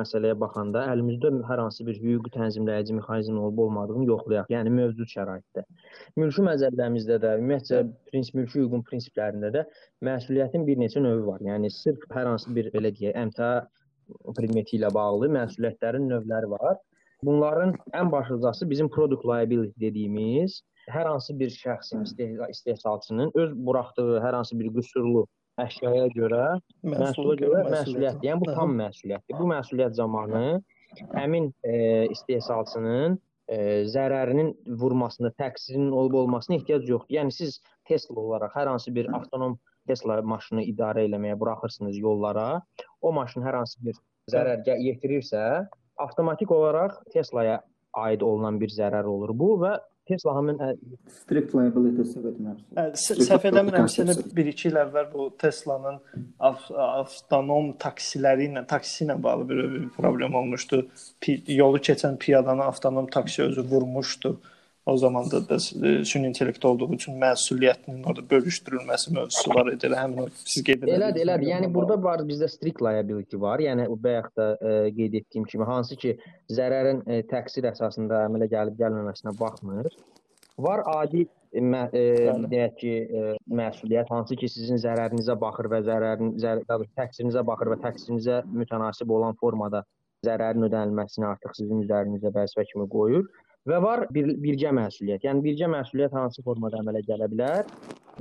məsələyə 0.00 0.34
baxanda 0.38 0.84
əlimizdə 0.92 1.30
hər 1.48 1.62
hansı 1.62 1.86
bir 1.86 1.98
hüquqi 2.02 2.32
tənzimləyici 2.36 2.96
mexanizm 2.96 3.38
olub 3.42 3.62
olmadığını 3.66 4.08
yoxlayaq. 4.10 4.50
Yəni 4.54 4.72
mövcud 4.78 5.10
şəraitdə. 5.12 5.64
Mülki 6.20 6.46
məcəllərimizdə 6.48 7.20
də, 7.22 7.36
ümumiyyətcə 7.42 7.82
prinsip 8.10 8.40
mülki 8.40 8.60
hüququn 8.60 8.82
prinsiplərində 8.88 9.52
də 9.58 9.66
məsuliyyətin 10.08 10.66
bir 10.66 10.82
neçə 10.82 11.04
növü 11.04 11.26
var. 11.28 11.44
Yəni 11.46 11.70
sırf 11.74 12.08
hər 12.16 12.32
hansı 12.32 12.54
bir 12.56 12.72
belə 12.74 12.90
deyək, 12.98 13.14
əmtəa 13.26 14.32
predmeti 14.36 14.78
ilə 14.80 14.90
bağlı 14.94 15.30
məsuliyyətlərin 15.38 16.10
növləri 16.10 16.50
var. 16.56 16.80
Bunların 17.22 17.76
ən 17.94 18.10
başlıcası 18.12 18.66
bizim 18.70 18.88
product 18.90 19.24
liability 19.24 19.78
dediyimiz 19.80 20.62
hər 20.90 21.06
hansı 21.06 21.38
bir 21.38 21.50
şəxsin 21.54 22.02
istehsalçının 22.50 23.30
öz 23.38 23.52
buraxdığı 23.66 24.18
hər 24.24 24.34
hansı 24.34 24.58
bir 24.58 24.72
qüsurlu 24.74 25.26
əşyaya 25.60 26.06
görə 26.16 26.44
məhsula 26.86 27.34
görə 27.40 27.64
məsuliyyətdir. 27.68 28.28
Yəni 28.28 28.40
bu 28.44 28.54
tam 28.54 28.72
məsuliyyətdir. 28.78 29.38
Bu 29.38 29.48
məsuliyyət 29.50 29.98
zamanı 29.98 30.44
həmin 31.16 31.50
e, 31.64 31.74
istehsalçının 32.12 33.18
e, 33.48 33.58
zərərinin 33.92 34.52
vurmasına, 34.80 35.32
təqsirinin 35.40 35.92
olub-olmasına 35.92 36.58
ehtiyac 36.60 36.88
yoxdur. 36.88 37.18
Yəni 37.18 37.34
siz 37.34 37.60
Tesla 37.88 38.16
olaraq 38.20 38.56
hər 38.56 38.72
hansı 38.72 38.94
bir 38.94 39.10
avtonom 39.16 39.58
Tesla 39.88 40.20
maşını 40.22 40.64
idarə 40.70 41.06
eləməyə 41.08 41.36
buraxırsınız 41.40 41.98
yollara, 41.98 42.62
o 43.02 43.12
maşın 43.12 43.42
hər 43.42 43.58
hansı 43.62 43.80
bir 43.82 43.98
zərər 44.30 44.62
yetirirsə, 44.78 45.66
avtomatik 45.98 46.50
olaraq 46.54 47.00
Teslaya 47.12 47.60
aid 47.98 48.22
olunan 48.24 48.60
bir 48.60 48.70
zərər 48.72 49.08
olur 49.08 49.34
bu 49.36 49.56
və 49.64 49.74
Tesla 50.08 50.32
həmin 50.34 50.58
strict 51.14 51.52
liability 51.54 52.04
səhv 52.10 52.30
etmirəmsə. 52.32 52.86
Səhv 53.28 53.44
eləmirəmsə, 53.52 54.06
1-2 54.34 54.70
il 54.72 54.78
əvvəl 54.82 55.06
bu 55.12 55.28
Tesla-nın 55.38 56.00
av 56.42 56.64
avtonom 56.86 57.70
taksiləri 57.82 58.48
ilə, 58.50 58.64
taksi 58.68 59.04
ilə 59.06 59.16
bağlı 59.22 59.46
bir, 59.50 59.62
bir 59.76 59.84
problem 59.94 60.34
olmuşdu. 60.40 60.82
Pi 61.22 61.36
yolu 61.54 61.78
keçən 61.78 62.18
piyadanı 62.22 62.66
avtonom 62.72 63.06
taksi 63.14 63.44
özü 63.46 63.64
vurmuşdu. 63.70 64.34
O 64.86 64.96
zaman 64.96 65.30
da, 65.30 65.48
da 65.48 65.58
süni 66.04 66.26
intellekt 66.26 66.64
olduğu 66.64 66.88
üçün 66.94 67.14
məsuliyyətinin 67.22 68.02
orada 68.06 68.22
bölüşdürülməsi 68.30 69.12
mövzusu 69.14 69.54
var 69.54 69.68
idi. 69.72 69.90
Həmin 69.94 70.24
o 70.24 70.26
siz 70.44 70.64
qeyd 70.66 70.82
edirsiniz. 70.82 70.96
Elədir, 70.96 71.22
elədir. 71.22 71.50
Yəni 71.52 71.68
burada 71.74 71.96
var 72.02 72.24
bizdə 72.26 72.48
strict 72.50 72.82
liability 72.82 73.38
var. 73.40 73.62
Yəni 73.62 73.86
bayaq 74.06 74.26
da 74.36 74.46
e, 74.58 74.72
qeyd 74.96 75.14
etdiyim 75.20 75.44
kimi 75.52 75.68
hansı 75.68 75.96
ki 76.02 76.16
zərərin 76.50 77.04
e, 77.06 77.20
təqsir 77.30 77.68
əsasında 77.70 78.24
əmələ 78.26 78.48
gəlib 78.56 78.80
gəlməməsinə 78.80 79.36
baxmır. 79.38 79.86
Var 80.66 80.82
adi 80.96 81.22
e, 81.28 81.62
mə, 81.62 81.84
ə, 81.86 82.34
deyək 82.50 82.74
ki, 82.82 82.96
ə, 83.20 83.22
məsuliyyət 83.62 84.10
hansı 84.10 84.40
ki 84.42 84.50
sizin 84.50 84.82
zərərinizə 84.82 85.38
baxır 85.46 85.70
və 85.76 85.84
zərərin 85.86 86.34
zər, 86.42 86.64
təqsirinizə 86.98 87.46
baxır 87.46 87.70
və 87.76 87.78
təqsirinizə 87.86 88.42
mütənasib 88.50 89.14
olan 89.14 89.38
formada 89.38 89.86
zərərin 90.26 90.66
ödənilməsini 90.66 91.30
artıq 91.30 91.54
sizin 91.60 91.86
üzərinizə 91.86 92.34
vəzifə 92.34 92.66
kimi 92.72 92.90
qoyur. 92.90 93.30
Və 93.68 93.78
var 93.82 94.08
bir 94.10 94.32
birgə 94.42 94.72
məsuliyyət. 94.74 95.22
Yəni 95.28 95.42
birgə 95.44 95.68
məsuliyyət 95.70 96.14
hansı 96.18 96.42
formada 96.42 96.80
əmələ 96.82 97.04
gələ 97.06 97.28
bilər? 97.30 97.68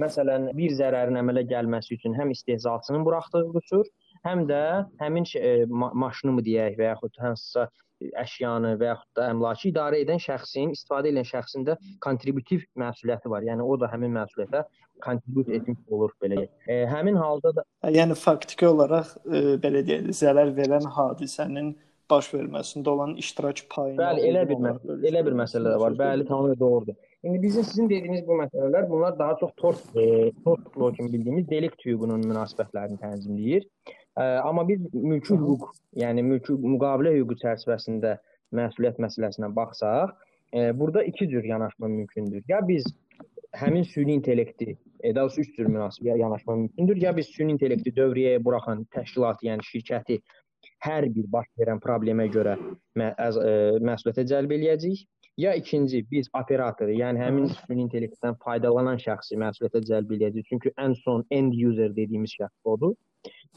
Məsələn, 0.01 0.51
bir 0.55 0.75
zərərin 0.77 1.17
əmələ 1.17 1.43
gəlməsi 1.49 1.95
üçün 1.97 2.13
həm 2.15 2.31
istehsalçının 2.35 3.01
buraxdığı 3.07 3.47
qüsur, 3.55 3.89
həm 4.27 4.45
də 4.51 4.61
həmin 5.01 5.25
şey, 5.31 5.65
ma 5.65 5.89
maşını 6.05 6.37
mı 6.37 6.45
deyək 6.45 6.77
və 6.77 6.91
yaxud 6.91 7.17
hansısa 7.25 7.65
əşyanı 8.21 8.75
və 8.81 8.91
yaxud 8.91 9.17
da 9.17 9.27
əmlakı 9.33 9.67
idarə 9.71 9.99
edən 10.05 10.21
şəxsin, 10.21 10.71
istifadə 10.77 11.09
edən 11.11 11.25
şəxsin 11.33 11.65
də 11.67 11.77
kontributiv 12.05 12.63
məsuliyyəti 12.77 13.33
var. 13.33 13.45
Yəni 13.49 13.65
o 13.65 13.77
da 13.81 13.89
həmin 13.91 14.13
məsuliyyətə 14.15 14.63
kontribut 15.01 15.49
etmiş 15.49 15.77
olur 15.89 16.13
belə. 16.21 16.47
E, 16.69 16.83
həmin 16.89 17.17
halda 17.17 17.55
da 17.57 17.65
yəni 17.89 18.17
faktiki 18.17 18.69
olaraq 18.69 19.15
e, 19.25 19.43
belə 19.61 19.81
deyək, 19.87 20.11
zərər 20.21 20.53
verən 20.57 20.85
hadisənin 20.97 21.73
baş 22.11 22.29
verməsində 22.33 22.91
olan 22.91 23.15
iştirak 23.21 23.63
payını 23.71 23.99
Bəli, 24.01 24.25
elə 24.29 24.43
bir 24.49 24.59
məsələ, 24.65 24.97
elə 25.09 25.23
bir 25.27 25.37
məsələ 25.43 25.73
də 25.73 25.79
var. 25.81 25.97
Bəli, 25.99 26.27
tamamilə 26.29 26.59
doğrudur. 26.59 26.97
İndi 27.23 27.41
bizim 27.41 27.63
sizin 27.63 27.89
dediyiniz 27.89 28.23
bu 28.27 28.37
məsələlər 28.39 28.89
bunlar 28.89 29.19
daha 29.19 29.35
çox 29.39 29.51
tort 29.57 29.81
e, 29.95 30.31
tort 30.45 30.65
hüququ 30.65 30.93
kimi 30.97 31.13
bildiyimiz 31.13 31.49
delikt 31.49 31.85
hüququnun 31.85 32.25
münasibətlərini 32.31 32.97
tənzimləyir. 33.03 33.67
E, 34.17 34.23
amma 34.23 34.67
biz 34.67 34.87
mülki 34.93 35.37
hüquq, 35.37 35.67
yəni 36.01 36.25
mülki 36.25 36.57
müqavilə 36.57 37.13
hüququ 37.19 37.37
çərçivəsində 37.43 38.17
məsuliyyət 38.57 38.97
məsələsinə 39.05 39.51
baxsaq, 39.55 40.15
e, 40.53 40.71
burada 40.79 41.03
iki 41.03 41.29
cür 41.29 41.43
yanaşma 41.43 41.87
mümkündür. 41.87 42.43
Ya 42.47 42.67
biz 42.67 42.89
həmin 43.53 43.83
süni 43.83 44.13
intellekti, 44.13 44.77
e, 45.03 45.15
daha 45.15 45.23
doğrusu 45.23 45.41
üç 45.41 45.55
cür 45.55 45.65
münasib 45.65 46.05
yanaşma 46.05 46.55
mümkündür. 46.55 47.01
Ya 47.01 47.17
biz 47.17 47.27
süni 47.27 47.51
intellekti 47.51 47.93
dövriyyəyə 48.01 48.43
buraxan 48.43 48.85
təşkilatı, 48.95 49.45
yəni 49.45 49.65
şirkəti 49.67 50.21
hər 50.85 51.07
bir 51.15 51.27
baş 51.31 51.47
verən 51.59 51.81
problemə 51.83 52.27
görə 52.33 52.57
mə 52.99 53.11
əz, 53.27 53.37
ə, 53.37 53.49
e, 53.49 53.81
məsuliyyətə 53.89 54.27
cəlb 54.33 54.55
eləyəcəyik. 54.57 55.07
Ya 55.39 55.53
ikinci 55.55 56.01
biz 56.11 56.27
operatoru, 56.37 56.91
yəni 56.99 57.21
həmin 57.21 57.47
süni 57.53 57.85
intellektdən 57.85 58.35
faydalanan 58.43 58.99
şəxsi 59.01 59.39
məsuliyyətə 59.39 59.81
cəlb 59.87 60.11
eləyəcəyik. 60.17 60.49
Çünki 60.49 60.73
ən 60.83 60.97
son 61.05 61.23
end 61.31 61.55
user 61.55 61.95
dediyimiz 61.95 62.35
şəxs 62.39 62.73
odur. 62.73 62.97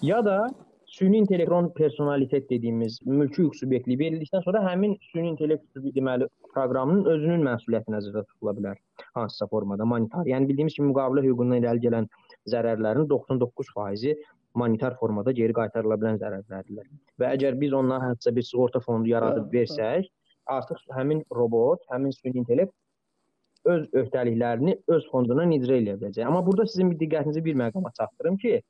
Ya 0.02 0.20
da 0.24 0.38
süni 0.86 1.18
intellekton 1.18 1.72
personalitet 1.74 2.50
dediyimiz 2.50 3.00
mülki 3.06 3.42
hüquq 3.42 3.58
subyektliyi 3.58 3.98
verildikdən 3.98 4.44
sonra 4.44 4.62
həmin 4.68 4.94
süni 5.10 5.32
intellekt 5.32 5.82
deməli 5.96 6.28
proqramının 6.54 7.08
özünün 7.16 7.42
məsuliyyəti 7.48 7.94
nəzərdə 7.96 8.22
tutula 8.28 8.54
bilər. 8.58 8.78
Hansısa 9.18 9.48
formada 9.50 9.84
monetar. 9.84 10.28
Yəni 10.30 10.48
bildiyimiz 10.50 10.78
kimi 10.78 10.92
müqavilə 10.92 11.26
hüququndan 11.26 11.64
irəli 11.64 11.82
gələn 11.88 12.08
zərərlərin 12.54 13.08
99%-i 13.10 14.14
monetar 14.54 14.96
formada 15.00 15.32
geri 15.32 15.54
qaytarıla 15.56 15.98
bilən 16.00 16.20
zərərlərdirlər. 16.22 16.86
Və 17.20 17.32
əgər 17.36 17.58
biz 17.60 17.74
onlara 17.74 18.12
hətta 18.12 18.34
bir 18.34 18.46
sığorta 18.46 18.80
fondu 18.84 19.10
yaradıb 19.10 19.52
versək, 19.52 20.08
artıq 20.46 20.80
həmin 20.94 21.22
robot, 21.34 21.82
həmin 21.90 22.14
süni 22.14 22.42
intellekt 22.42 22.74
öz 23.64 23.86
öhdəliklərini 23.96 24.76
öz 24.92 25.06
fonduna 25.10 25.46
icra 25.56 25.78
edə 25.80 25.96
biləcək. 26.00 26.26
Amma 26.26 26.42
burada 26.46 26.66
sizin 26.68 26.90
bir 26.92 27.00
diqqətinizi 27.00 27.44
bir 27.44 27.56
məqama 27.60 27.92
çatdırım 27.98 28.36
ki, 28.42 28.60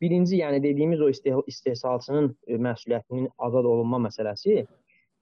birinci, 0.00 0.40
yəni 0.40 0.62
dediyimiz 0.62 1.00
o 1.00 1.10
istehsalçının 1.46 2.30
e, 2.46 2.56
məsuliyyətinin 2.56 3.28
azad 3.38 3.64
olunma 3.64 4.00
məsələsi 4.08 4.64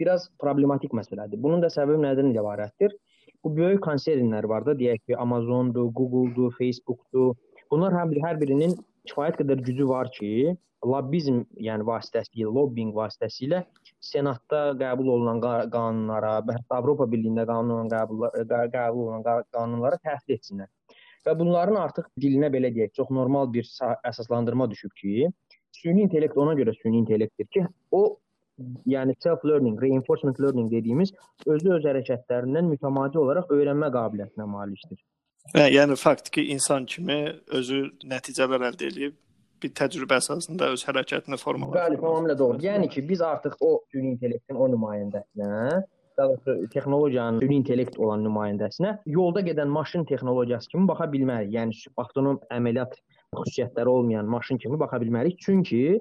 biraz 0.01 0.29
problematik 0.39 0.95
məsələdir. 0.95 1.43
Bunun 1.43 1.63
da 1.63 1.71
səbəbi 1.75 2.01
nədən 2.07 2.33
ibarətdir? 2.33 2.95
Bu 3.45 3.53
böyük 3.57 3.83
konsernlər 3.85 4.47
var 4.51 4.67
da, 4.67 4.75
deyək 4.79 5.05
ki, 5.07 5.17
Amazondur, 5.17 5.91
Googledur, 5.95 6.55
Facebookdur. 6.59 7.35
Bunlar 7.71 7.95
hər, 7.95 8.09
bir, 8.11 8.23
hər 8.25 8.41
birinin 8.41 8.75
kifayət 9.11 9.41
qədər 9.43 9.62
gücü 9.67 9.88
var 9.88 10.11
ki, 10.15 10.55
lobbizm, 10.87 11.43
yəni 11.69 11.87
vasitəsilə, 11.87 12.50
lobbinq 12.55 12.95
vasitəsilə 12.95 13.65
Senatda 14.09 14.77
qəbul 14.79 15.09
olunan 15.17 15.41
qanunlara, 15.73 16.37
hətta 16.47 16.79
Avropa 16.79 17.09
Birliyində 17.11 17.47
qanun 17.49 17.91
qəbul 17.91 18.29
qəbul 18.47 19.00
olunan 19.09 19.25
qanunlara 19.57 19.99
təsir 20.05 20.37
etsinlər. 20.37 20.71
Və 21.27 21.35
bunların 21.38 21.77
artıq 21.81 22.07
dilinə 22.23 22.49
belə 22.55 22.71
deyək, 22.75 22.95
çox 22.95 23.11
normal 23.11 23.50
bir 23.53 23.67
əsaslandırma 24.07 24.69
düşüb 24.71 24.95
ki, 25.00 25.33
süni 25.81 26.07
intellekt 26.07 26.38
ona 26.38 26.55
görə 26.59 26.75
süni 26.79 27.03
intellektdir 27.03 27.50
ki, 27.57 27.67
o 27.91 28.19
yəni 28.91 29.15
self 29.23 29.45
learning, 29.45 29.77
reinforcement 29.83 30.41
learning 30.41 30.71
dediyimiz 30.73 31.12
özü 31.47 31.75
öz 31.77 31.85
hərəkətlərindən 31.91 32.71
mütəmadi 32.73 33.21
olaraq 33.23 33.53
öyrənmə 33.55 33.91
qabiliyyətinə 33.95 34.47
malikdir. 34.55 35.03
Və 35.55 35.69
yəni 35.73 35.97
faktiki 35.97 36.45
insan 36.52 36.85
kimi 36.87 37.19
özü 37.57 37.85
nəticələr 38.05 38.69
əldə 38.71 38.90
edib 38.93 39.17
bir 39.62 39.73
təcrübə 39.75 40.19
əsasında 40.21 40.73
öz 40.75 40.83
hərəkətini 40.87 41.38
formalaşdırır. 41.40 41.85
Bəli, 41.85 42.00
tamamilə 42.02 42.37
doğru. 42.38 42.61
Yəni 42.62 42.88
ki, 42.93 43.02
biz 43.09 43.23
artıq 43.25 43.57
o 43.61 43.71
süni 43.93 44.12
intellektin 44.12 44.59
o 44.61 44.69
nümayəndəsinə, 44.71 45.83
daha 46.19 46.28
doğrusu 46.28 46.69
texnologiyanın 46.75 47.40
süni 47.43 47.59
intellekt 47.62 47.99
olan 47.99 48.23
nümayəndəsinə 48.26 48.97
yolda 49.07 49.43
gedən 49.47 49.71
maşın 49.75 50.05
texnologiyası 50.11 50.71
kimi 50.75 50.88
baxa 50.90 51.09
bilmərik. 51.12 51.50
Yəni 51.55 51.83
avtonom 52.05 52.40
əməliyyat 52.55 52.99
xüsusiyyətləri 53.37 53.95
olmayan 53.95 54.31
maşın 54.31 54.59
kimi 54.62 54.78
baxa 54.81 55.00
bilmərik. 55.02 55.38
Çünki 55.40 56.00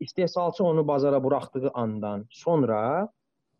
istehsalçı 0.00 0.64
onu 0.64 0.88
bazara 0.88 1.22
buraxdığı 1.24 1.70
andan 1.74 2.26
sonra 2.30 3.08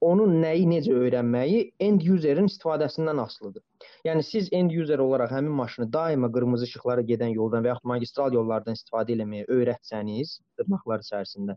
onun 0.00 0.36
nəyi 0.42 0.66
necə 0.68 0.92
öyrənməyi 0.92 1.60
end 1.80 2.04
userin 2.14 2.50
istifadəsindən 2.50 3.20
asılıdır. 3.22 3.62
Yəni 4.04 4.22
siz 4.22 4.48
end 4.52 4.74
user 4.82 5.00
olaraq 5.02 5.32
həmin 5.32 5.56
maşını 5.60 5.88
daima 5.92 6.30
qırmızı 6.32 6.68
işıqlara 6.68 7.04
gedən 7.10 7.32
yoldan 7.34 7.64
və 7.64 7.72
yaxud 7.72 7.90
magistral 7.92 8.36
yollardan 8.36 8.76
istifadə 8.76 9.16
etməyi 9.16 9.48
öyrətsəniz, 9.56 10.36
dırnaqlar 10.60 11.04
içərisində. 11.06 11.56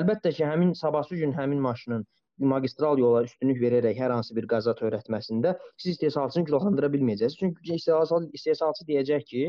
Əlbəttə 0.00 0.32
ki, 0.32 0.44
həmin 0.48 0.72
sabahsı 0.80 1.20
gün 1.20 1.36
həmin 1.36 1.60
maşının 1.60 2.06
magistral 2.38 2.98
yola 2.98 3.22
üstünlük 3.28 3.60
verərək 3.62 4.00
hər 4.00 4.10
hansı 4.10 4.34
bir 4.34 4.48
qaza 4.50 4.74
törətməsində 4.80 5.54
siz 5.76 5.94
istehsalçını 5.94 6.48
günahlandıra 6.48 6.90
bilməyəcəksiniz. 6.96 7.38
Çünki 7.38 7.76
istehsalçı 7.78 8.30
istehsalçı 8.40 8.88
deyəcək 8.90 9.24
ki, 9.30 9.44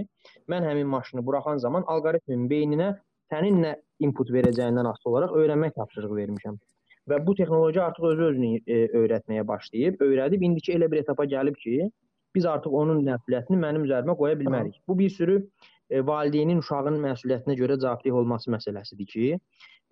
mən 0.51 0.67
həmin 0.69 0.87
maşını 0.93 1.25
buraxan 1.25 1.57
zaman 1.57 1.87
alqoritmin 1.87 2.45
beyninə 2.51 2.93
sənin 3.33 3.61
nə 3.63 3.73
input 4.05 4.29
verəcəyindən 4.37 4.91
asılı 4.91 5.13
olaraq 5.13 5.37
öyrənmək 5.41 5.73
tapşırığı 5.79 6.15
vermişəm. 6.21 6.59
Və 7.09 7.19
bu 7.25 7.35
texnologiya 7.37 7.85
artıq 7.85 8.07
özü 8.11 8.23
özünü 8.31 8.51
e, 8.57 8.79
öyrətməyə 9.01 9.45
başlayıb, 9.47 10.01
öyrədib 10.01 10.41
indiki 10.47 10.73
elə 10.73 10.89
bir 10.91 11.03
etapa 11.03 11.25
gəlib 11.29 11.57
ki, 11.61 11.91
biz 12.35 12.45
artıq 12.49 12.73
onun 12.81 13.03
məsuliyyətini 13.05 13.59
mənim 13.61 13.85
üzərimə 13.87 14.15
qoya 14.17 14.39
bilmərik. 14.39 14.79
Bu 14.87 14.97
bir 14.99 15.09
sürü 15.09 15.37
e, 15.89 16.01
valideynin 16.07 16.63
uşağın 16.63 16.97
məsuliyyətinə 17.05 17.57
görə 17.61 17.77
cavabdeh 17.83 18.17
olması 18.21 18.51
məsələsidir 18.55 19.11
ki, 19.13 19.29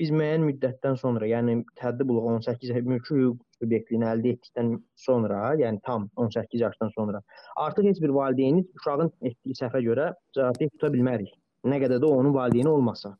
biz 0.01 0.09
müəyyən 0.09 0.43
müddətdən 0.47 0.97
sonra, 0.97 1.27
yəni 1.29 1.59
tədbir 1.79 2.09
buluq 2.09 2.29
18 2.33 2.81
mülki 2.87 3.13
hüquq 3.13 3.37
subyektliyini 3.61 4.09
əldə 4.09 4.33
etdikdən 4.35 4.73
sonra, 5.05 5.41
yəni 5.61 5.81
tam 5.85 6.09
18 6.25 6.65
yaşdan 6.65 6.89
sonra, 6.95 7.21
artıq 7.55 7.91
heç 7.91 8.01
bir 8.01 8.15
valideyni 8.17 8.65
uşağın 8.79 9.13
etdiyi 9.21 9.59
səhvə 9.61 9.83
görə 9.85 10.13
cavabdeh 10.35 10.73
tuta 10.73 10.89
bilmərik. 10.95 11.29
Nə 11.63 11.79
qədər 11.83 12.01
də 12.03 12.09
onun 12.09 12.33
valideyni 12.33 12.69
olmasa. 12.69 13.13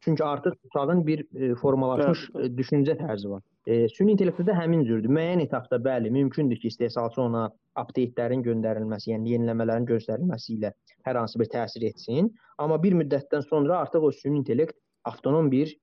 Çünki 0.00 0.24
artıq 0.24 0.52
uşağın 0.64 1.06
bir 1.06 1.24
e, 1.34 1.54
formalaşmış 1.54 2.30
e, 2.34 2.48
düşüncə 2.56 2.96
tərzi 2.96 3.30
var. 3.30 3.42
E, 3.66 3.88
süni 3.92 4.14
intellektdə 4.16 4.54
həmin 4.56 4.84
cürdür. 4.88 5.12
Müəyyən 5.12 5.42
etapda 5.44 5.76
bəli, 5.84 6.10
mümkündür 6.10 6.56
ki, 6.56 6.70
istehsalçı 6.72 7.20
ona 7.22 7.42
update-lərin 7.82 8.44
göndərilməsi, 8.46 9.10
yəni 9.12 9.34
yeniləmələrin 9.34 9.88
göstərilməsi 9.90 10.56
ilə 10.56 10.72
hər 11.08 11.20
hansı 11.20 11.40
bir 11.42 11.52
təsir 11.52 11.84
etsin, 11.90 12.32
amma 12.58 12.80
bir 12.82 12.96
müddətdən 13.02 13.44
sonra 13.48 13.82
artıq 13.84 14.08
o 14.08 14.12
süni 14.22 14.40
intellekt 14.40 14.78
avtonom 15.04 15.50
bir 15.52 15.76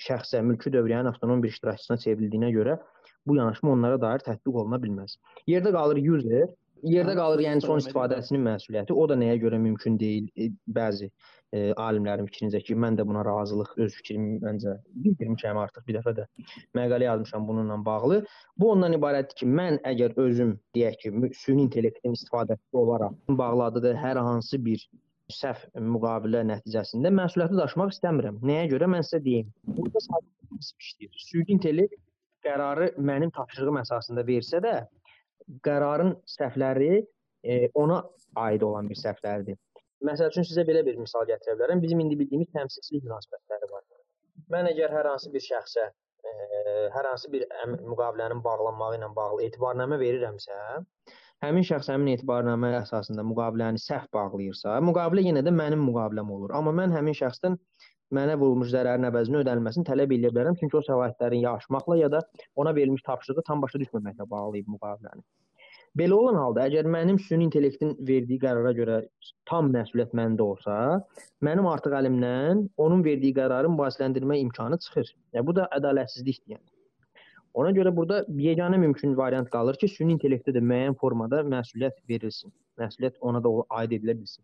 şəxsə, 0.00 0.42
mülki 0.44 0.72
dövriyyənin 0.72 1.08
avtonom 1.08 1.42
bir 1.42 1.52
iştirakçısına 1.54 1.96
çevrildiyinə 2.04 2.52
görə 2.52 2.78
bu 3.26 3.36
yanaşma 3.36 3.72
onlara 3.72 4.00
dair 4.00 4.24
tətbiq 4.26 4.56
oluna 4.64 4.80
bilməz. 4.82 5.16
Yerdə 5.48 5.72
qalır 5.72 6.00
user, 6.14 6.48
yerdə 6.82 7.14
qalır 7.18 7.42
yəni 7.44 7.62
son 7.64 7.80
istifadəçinin 7.82 8.42
məsuliyyəti. 8.46 8.94
O 8.94 9.06
da 9.08 9.16
nəyə 9.18 9.38
görə 9.42 9.58
mümkün 9.62 9.98
deyil? 10.00 10.28
E, 10.36 10.48
bəzi 10.78 11.08
e, 11.08 11.72
alimlərin 11.84 12.28
fikrincə 12.30 12.62
ki, 12.66 12.76
mən 12.84 12.98
də 12.98 13.06
buna 13.08 13.24
razılıq 13.26 13.74
öz 13.84 13.94
fikrimi 13.98 14.38
məncə 14.42 14.76
bildirmişəm 15.04 15.60
artıq 15.62 15.86
bir 15.88 15.98
dəfə 16.00 16.14
də 16.18 16.26
məqalə 16.78 17.08
yazmışam 17.08 17.46
bununla 17.48 17.78
bağlı. 17.86 18.22
Bu 18.58 18.70
ondan 18.72 18.96
ibarətdir 18.98 19.40
ki, 19.42 19.48
mən 19.60 19.78
əgər 19.92 20.16
özüm 20.26 20.56
deyək 20.76 20.98
ki, 21.04 21.14
süni 21.44 21.68
intellektin 21.68 22.18
istifadəçisi 22.18 22.82
olaraq 22.84 23.16
bağladığı 23.42 23.94
hər 24.02 24.22
hansı 24.28 24.62
bir 24.64 24.86
səhv 25.32 25.68
müqavilə 25.94 26.42
nəticəsində 26.48 27.12
məsuliyyəti 27.14 27.60
daşımaq 27.60 27.92
istəmirəm. 27.94 28.40
Nəyə 28.44 28.70
görə 28.74 28.88
mən 28.94 29.04
sizə 29.06 29.22
deyim. 29.24 29.52
Burada 29.78 30.02
sadəcə 30.08 30.72
işləyir. 30.82 31.12
Süni 31.28 31.54
intellekt 31.56 32.00
qərarı 32.42 32.90
mənim 32.98 33.30
tapşırığım 33.34 33.78
əsasında 33.84 34.24
versə 34.26 34.60
də, 34.64 34.74
qərarın 35.66 36.14
səhvləri 36.36 36.92
e, 36.98 37.68
ona 37.74 38.02
aid 38.42 38.64
olan 38.66 38.88
bir 38.90 38.98
səhvlərdir. 39.00 39.58
Məsəl 40.06 40.32
üçün 40.32 40.46
sizə 40.48 40.64
belə 40.66 40.82
bir 40.86 40.98
misal 40.98 41.26
gətirə 41.28 41.56
bilərəm. 41.58 41.82
Bizim 41.82 42.00
indi 42.02 42.18
bildiyimiz 42.18 42.50
təmsilçilik 42.56 43.04
münasibətləri 43.06 43.70
var. 43.70 43.84
Mən 44.50 44.70
əgər 44.72 44.94
hər 44.96 45.08
hansı 45.12 45.30
bir 45.34 45.44
şəxsə 45.44 45.84
ə, 45.86 46.32
e, 46.32 46.76
hər 46.96 47.10
hansı 47.12 47.30
bir 47.32 47.46
müqavilənin 47.86 48.42
bağlanmağı 48.44 48.98
ilə 48.98 49.10
bağlı 49.16 49.46
etibarnamə 49.48 49.98
verirəmsə, 50.02 50.58
həmin 51.42 51.66
şəxs 51.66 51.90
həmin 51.90 52.16
etibarnamə 52.16 52.72
əsasında 52.80 53.24
müqaviləni 53.26 53.80
səhv 53.82 54.10
bağlayırsa, 54.14 54.76
müqavilə 54.88 55.24
yenə 55.28 55.42
də 55.46 55.54
mənim 55.54 55.82
müqaviləm 55.88 56.30
olur. 56.36 56.54
Amma 56.58 56.74
mən 56.82 56.94
həmin 56.94 57.16
şəxsdən 57.18 57.58
mənə 58.18 58.38
vurulmuş 58.40 58.72
zərərin 58.72 59.08
əvəzinə 59.08 59.42
ödənilməsini 59.44 59.88
tələb 59.88 60.12
edə 60.16 60.32
bilərəm, 60.34 60.58
çünki 60.60 60.78
o 60.78 60.82
səlahiyyətlərini 60.88 61.46
ya 61.46 61.54
aşmaqla 61.60 61.96
ya 62.00 62.10
da 62.12 62.20
ona 62.56 62.74
verilmiş 62.74 63.06
tapşırığı 63.08 63.46
tam 63.48 63.62
başa 63.64 63.80
düşməməklə 63.82 64.28
bağlayıb 64.30 64.68
müqaviləni. 64.74 65.24
Belə 66.00 66.16
olan 66.16 66.38
halda, 66.40 66.62
əgər 66.70 66.86
mənim 66.88 67.18
süni 67.20 67.44
intellektin 67.44 67.90
verdiyi 68.08 68.40
qərara 68.40 68.70
görə 68.76 68.94
tam 69.50 69.66
məsuliyyət 69.74 70.14
məndə 70.16 70.44
olsa, 70.44 70.76
mənim 71.44 71.68
artıq 71.68 71.96
əlimdən 71.98 72.62
onun 72.80 73.02
verdiyi 73.04 73.34
qərarın 73.36 73.74
mübahisələndirmə 73.74 74.38
imkanı 74.46 74.78
çıxır. 74.86 75.10
Yəni 75.36 75.48
bu 75.50 75.56
da 75.58 75.66
ədalətsizlikdir 75.76 76.56
yəni. 76.56 76.64
Ona 77.60 77.74
görə 77.76 77.92
burada 77.96 78.22
yeganə 78.40 78.78
mümkün 78.80 79.12
variant 79.18 79.50
qalır 79.52 79.76
ki, 79.82 79.90
süni 79.98 80.16
intellektə 80.16 80.56
də 80.56 80.64
müəyyən 80.64 80.96
formada 81.02 81.42
məsuliyyət 81.44 82.00
verilsin. 82.08 82.54
Məsuliyyət 82.80 83.20
ona 83.20 83.44
da 83.44 83.52
aid 83.82 83.92
edilə 83.98 84.16
bilsin. 84.16 84.40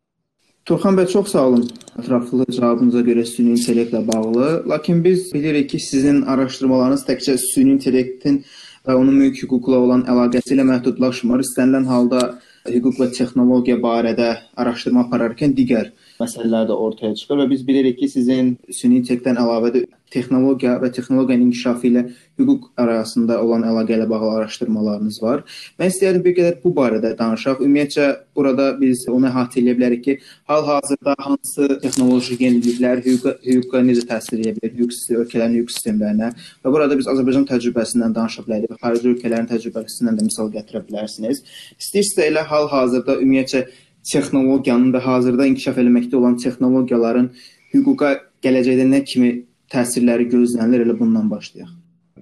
Turxan 0.69 0.99
bəy 0.99 1.07
çox 1.09 1.31
sağ 1.33 1.43
olun 1.49 1.63
ətraflı 1.97 2.45
cavabınıza 2.53 3.01
görə 3.07 3.23
süni 3.25 3.55
intellektlə 3.57 4.03
bağlı. 4.09 4.49
Lakin 4.69 4.99
biz 5.05 5.31
bilirik 5.35 5.71
ki, 5.71 5.79
sizin 5.81 6.19
araşdırmalarınız 6.33 7.07
təkcə 7.09 7.37
süni 7.41 7.73
intellektin 7.79 8.43
və 8.85 8.97
onun 9.01 9.17
mülk 9.17 9.41
hüquqla 9.43 9.79
olan 9.87 10.03
əlaqəsi 10.13 10.53
ilə 10.59 10.67
məhdudlaşmır. 10.69 11.41
İstənilən 11.47 11.89
halda 11.89 12.21
hüquq 12.69 13.01
və 13.01 13.09
texnologiya 13.17 13.79
barədə 13.87 14.29
araşdırma 14.61 15.07
apararkən 15.07 15.57
digər 15.57 15.89
məsələlər 16.21 16.69
də 16.71 16.77
ortaya 16.87 17.15
çıxır 17.15 17.43
və 17.43 17.51
biz 17.53 17.67
bilirik 17.69 17.99
ki, 18.01 18.09
sizin 18.09 18.57
süni 18.71 19.01
intellektdən 19.03 19.39
əlavə 19.43 19.73
də 19.75 19.85
texnologiya 20.11 20.79
və 20.83 20.91
texnologiyanın 20.93 21.49
inkişafı 21.49 21.87
ilə 21.89 22.03
hüquq 22.39 22.69
arasında 22.81 23.39
olan 23.45 23.65
əlaqə 23.69 23.97
ilə 23.97 24.07
bağlı 24.09 24.31
araşdırmalarınız 24.39 25.19
var. 25.23 25.43
Mən 25.81 25.93
istəyirəm 25.93 26.25
bir 26.25 26.35
qədər 26.39 26.59
bu 26.63 26.73
barədə 26.77 27.13
danışaq. 27.19 27.61
Ümumiyyətcə 27.65 28.07
burada 28.37 28.71
biz 28.81 29.05
onu 29.13 29.29
əhatə 29.29 29.61
edə 29.63 29.75
bilərik 29.79 30.05
ki, 30.05 30.15
hal-hazırda 30.51 31.15
hansı 31.25 31.69
texnoloji 31.83 32.39
yeniliklər 32.41 33.03
hüquqa, 33.05 33.35
hüquqa 33.45 33.83
necə 33.85 34.07
təsir 34.13 34.41
edə 34.41 34.55
bilər, 34.59 34.77
hüquq 34.79 34.95
sistemi, 34.97 35.25
ölkələrin 35.25 35.59
hüquq 35.59 35.75
sistemlərinə 35.75 36.31
və 36.65 36.73
burada 36.73 36.97
biz 37.01 37.11
Azərbaycan 37.13 37.49
təcrübəsindən 37.51 38.17
danışa 38.17 38.47
bilərik, 38.47 38.79
xarici 38.81 39.13
ölkələrin 39.13 39.51
təcrübəsindən 39.53 40.17
də 40.21 40.31
misal 40.31 40.49
gətirə 40.55 40.85
bilərsiniz. 40.89 41.43
İstəyirsə 41.83 42.31
elə 42.31 42.47
hal-hazırda 42.49 43.19
ümumiyyətcə 43.21 43.67
texnologiyanın 44.12 44.93
və 44.95 45.03
hazırda 45.05 45.47
inkişaf 45.50 45.79
etməkdə 45.83 46.17
olan 46.17 46.38
texnologiyaların 46.43 47.29
hüquqa 47.75 48.15
gələcəkdə 48.45 48.87
nə 48.88 49.03
kimi 49.05 49.31
təsirləri 49.73 50.29
gözlənilir, 50.33 50.87
elə 50.87 50.97
bundan 50.99 51.29
başlayaq. 51.31 51.75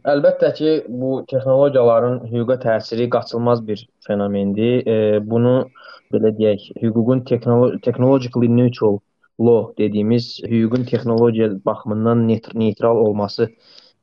Əlbəttə 0.07 0.53
ki, 0.59 0.73
bu 0.89 1.11
texnologiyaların 1.31 2.21
hüquqa 2.31 2.59
təsiri 2.63 3.09
qaçılmaz 3.11 3.63
bir 3.67 3.87
fenomendir. 4.07 4.87
E, 4.87 4.97
bunu 5.31 5.57
belə 6.15 6.31
deyək, 6.39 6.69
hüququn 6.83 7.25
technologically 7.27 8.51
neutral 8.51 9.01
law 9.41 9.73
dediyimiz 9.79 10.41
hüququn 10.49 10.87
texnologiya 10.91 11.51
baxımından 11.67 12.29
neytral 12.55 12.97
olması 12.97 13.51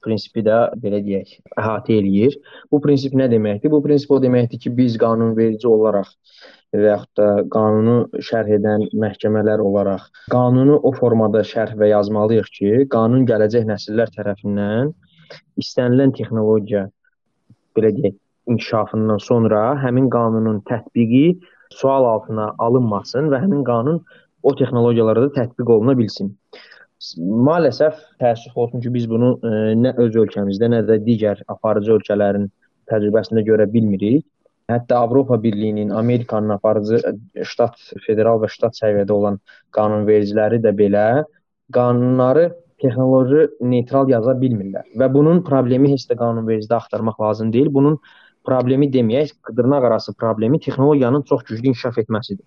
prinsipi 0.04 0.44
də 0.44 0.58
belə 0.84 1.00
deyək, 1.06 1.38
əhatə 1.58 1.96
eləyir. 2.00 2.36
Bu 2.72 2.82
prinsip 2.84 3.16
nə 3.16 3.30
deməkdir? 3.32 3.72
Bu 3.72 3.80
prinsip 3.86 4.12
o 4.12 4.20
deməkdir 4.24 4.60
ki, 4.60 4.74
biz 4.78 4.98
qanunverici 5.00 5.68
olaraq 5.68 6.12
və 6.74 6.90
yaxud 6.90 7.20
da 7.20 7.28
qanunu 7.54 8.24
şərh 8.30 8.50
edən 8.58 8.88
məhkəmələr 9.04 9.62
olaraq 9.62 10.08
qanunu 10.34 10.80
o 10.82 10.92
formada 10.98 11.44
şərh 11.46 11.76
və 11.80 11.92
yazmalıyıq 11.92 12.50
ki, 12.58 12.72
qanun 12.96 13.28
gələcək 13.30 13.68
nəsillər 13.70 14.12
tərəfindən 14.18 14.94
istənilən 15.62 16.14
texnologiya 16.18 16.88
belə 17.78 17.94
deyək, 17.98 18.18
inkişafından 18.54 19.22
sonra 19.24 19.62
həmin 19.84 20.10
qanunun 20.14 20.62
tətbiqi 20.70 21.40
sual 21.74 22.06
altına 22.06 22.54
alınmasın 22.60 23.30
və 23.32 23.40
həmin 23.46 23.64
qanun 23.68 24.02
o 24.44 24.56
texnologiyalarda 24.56 25.30
tətbiq 25.38 25.72
oluna 25.78 25.98
bilsin. 25.98 26.34
Maalesef 27.48 27.96
təəssüf 28.22 28.56
olsun 28.56 28.84
ki, 28.84 28.92
biz 28.94 29.10
bunu 29.12 29.34
ə, 29.36 29.50
e, 29.50 29.74
nə 29.80 29.94
öz 30.00 30.16
ölkəmizdə, 30.24 30.70
nə 30.72 30.84
də 30.88 31.00
digər 31.04 31.42
aparıcı 31.52 31.98
ölkələrin 31.98 32.48
təcrübəsində 32.92 33.44
görə 33.48 33.68
bilmirik. 33.72 34.26
Hətta 34.72 34.96
Avropa 35.04 35.44
Birliyinin, 35.44 35.90
Amerikanın 35.90 36.50
aparıcı 36.56 37.00
ştat, 37.44 37.76
federal 38.06 38.40
və 38.40 38.48
ştat 38.52 38.78
səviyyədə 38.80 39.12
olan 39.12 39.40
qanunvericiləri 39.76 40.62
də 40.64 40.72
belə 40.78 41.08
qanunları 41.76 42.46
texnoloji 42.82 43.48
neytral 43.62 44.10
yaza 44.12 44.36
bilmirlər 44.40 44.88
və 45.00 45.10
bunun 45.14 45.44
problemi 45.44 45.92
heç 45.92 46.08
də 46.10 46.18
qanunvericidə 46.20 46.78
axtarmaq 46.80 47.20
lazım 47.22 47.52
deyil. 47.54 47.70
Bunun 47.74 48.00
problemi 48.48 48.90
deməyək, 48.92 49.36
dırnaq 49.56 49.88
arası 49.92 50.14
problemi 50.14 50.60
texnologiyanın 50.60 51.22
çox 51.28 51.44
güclü 51.44 51.72
inkişaf 51.72 52.00
etməsidir. 52.04 52.44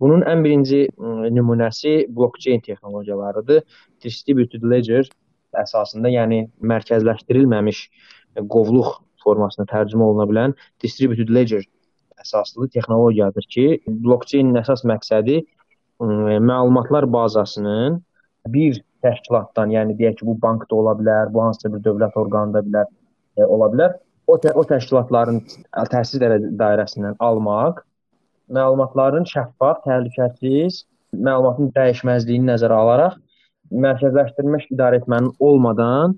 Bunun 0.00 0.22
ən 0.30 0.44
birinci 0.44 0.84
nümunəsi 0.98 2.06
blockchain 2.14 2.60
texnologiyalarıdır. 2.60 3.64
Distributed 4.04 4.62
ledger 4.62 5.08
əsasında, 5.58 6.10
yəni 6.12 6.44
mərkəzləşdirilməmiş 6.62 7.82
qovluq 8.38 8.94
formasına 9.24 9.66
tərcümə 9.70 10.06
oluna 10.06 10.26
bilən 10.30 10.54
distributed 10.82 11.30
ledger 11.34 11.64
əsaslı 12.18 12.68
texnologiyadır 12.74 13.46
ki, 13.54 13.66
blockchain-in 13.86 14.58
əsas 14.62 14.84
məqsədi 14.88 15.40
məlumatlar 16.00 17.06
bazasının 17.12 18.00
bir 18.48 18.80
təşkilatdan, 19.04 19.72
yəni 19.74 19.96
deyək 19.98 20.20
ki, 20.20 20.26
bu 20.26 20.34
bankda 20.42 20.74
ola 20.74 20.94
bilər, 20.98 21.32
bu 21.34 21.42
hansısa 21.44 21.70
bir 21.74 21.82
dövlət 21.84 22.16
orqanında 22.18 22.62
bilər, 22.66 22.88
ə, 23.38 23.46
ola 23.46 23.68
bilər. 23.72 23.96
O 24.28 24.36
tə 24.42 24.52
o 24.58 24.64
təşkilatların 24.66 25.40
təsir 25.92 26.24
dairəsindən 26.60 27.16
almaq, 27.24 27.80
məlumatların 28.52 29.26
şəffaf, 29.28 29.84
təhlükəsiz, 29.86 30.82
məlumatın 31.14 31.70
dəyişməzliyini 31.76 32.50
nəzərə 32.50 32.82
alaraq 32.82 33.16
mərkəzləşdirilmiş 33.84 34.68
idarəetmənin 34.72 35.34
olmadan 35.44 36.14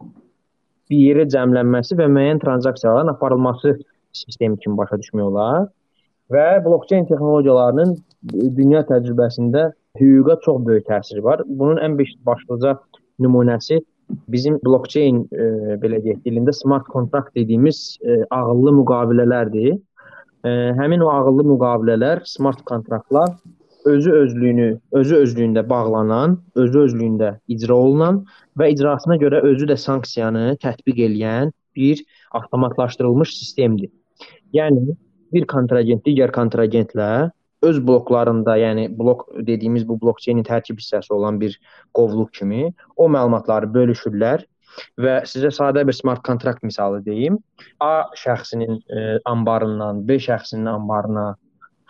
bir 0.91 1.03
yerə 1.07 1.27
cəmlənməsi 1.33 1.97
və 1.99 2.09
müəyyən 2.11 2.41
tranzaksiyaların 2.43 3.13
aparılması 3.15 3.77
sistemi 4.13 4.59
kimi 4.59 4.79
başa 4.79 4.99
düşmək 5.01 5.27
olar. 5.27 5.69
Və 6.31 6.47
blockchain 6.65 7.07
texnologiyalarının 7.11 7.97
dünya 8.57 8.83
təcrübəsində 8.87 9.71
hüquqa 9.99 10.37
çox 10.45 10.61
böyük 10.67 10.87
təsiri 10.87 11.23
var. 11.25 11.43
Bunun 11.47 11.81
ən 11.83 11.97
başlıca 12.27 12.77
nümunəsi 13.21 13.81
bizim 14.31 14.59
blockchain 14.67 15.23
e, 15.31 15.47
belə 15.83 16.01
deyək 16.03 16.25
dilində 16.27 16.55
smart 16.55 16.87
contract 16.91 17.35
dediyimiz 17.39 17.99
e, 18.03 18.23
ağıllı 18.31 18.75
müqavilələrdir. 18.81 19.79
E, 20.45 20.51
həmin 20.79 21.03
o 21.07 21.11
ağıllı 21.13 21.47
müqavilələr, 21.53 22.23
smart 22.27 22.63
kontraktlar 22.67 23.35
özü 23.95 24.13
özlüyünü, 24.13 24.69
özü 24.93 25.17
özlüyündə 25.25 25.63
bağlanan, 25.69 26.39
özü 26.55 26.87
özlüyündə 26.87 27.35
icra 27.49 27.75
olunan 27.75 28.23
və 28.59 28.71
icrasına 28.75 29.17
görə 29.21 29.43
özü 29.51 29.69
də 29.71 29.77
sanksiyanı 29.77 30.57
tətbiq 30.63 31.03
edən 31.09 31.53
bir 31.77 32.05
avtomatlaşdırılmış 32.31 33.37
sistemdir. 33.39 33.91
Yəni 34.53 34.97
bir 35.33 35.47
kontragent 35.47 36.07
digər 36.07 36.33
kontragentlə 36.35 37.31
öz 37.63 37.81
bloklarında, 37.87 38.57
yəni 38.57 38.87
blok 38.99 39.27
dediyimiz 39.47 39.89
bu 39.89 39.99
blockchain-in 40.01 40.47
tərkib 40.47 40.81
hissəsi 40.81 41.13
olan 41.13 41.41
bir 41.41 41.59
qovluq 41.95 42.33
kimi 42.39 42.73
o 42.97 43.09
məlumatları 43.09 43.69
bölüşürlər 43.75 44.47
və 45.01 45.21
sizə 45.29 45.51
sadə 45.53 45.85
bir 45.87 45.97
smart 45.97 46.23
kontrakt 46.27 46.63
misalı 46.63 47.05
deyim. 47.05 47.39
A 47.81 48.09
şəxsinin 48.17 48.81
e, 48.89 49.19
anbarından 49.25 50.07
B 50.09 50.17
şəxsinin 50.17 50.69
anbarına 50.71 51.35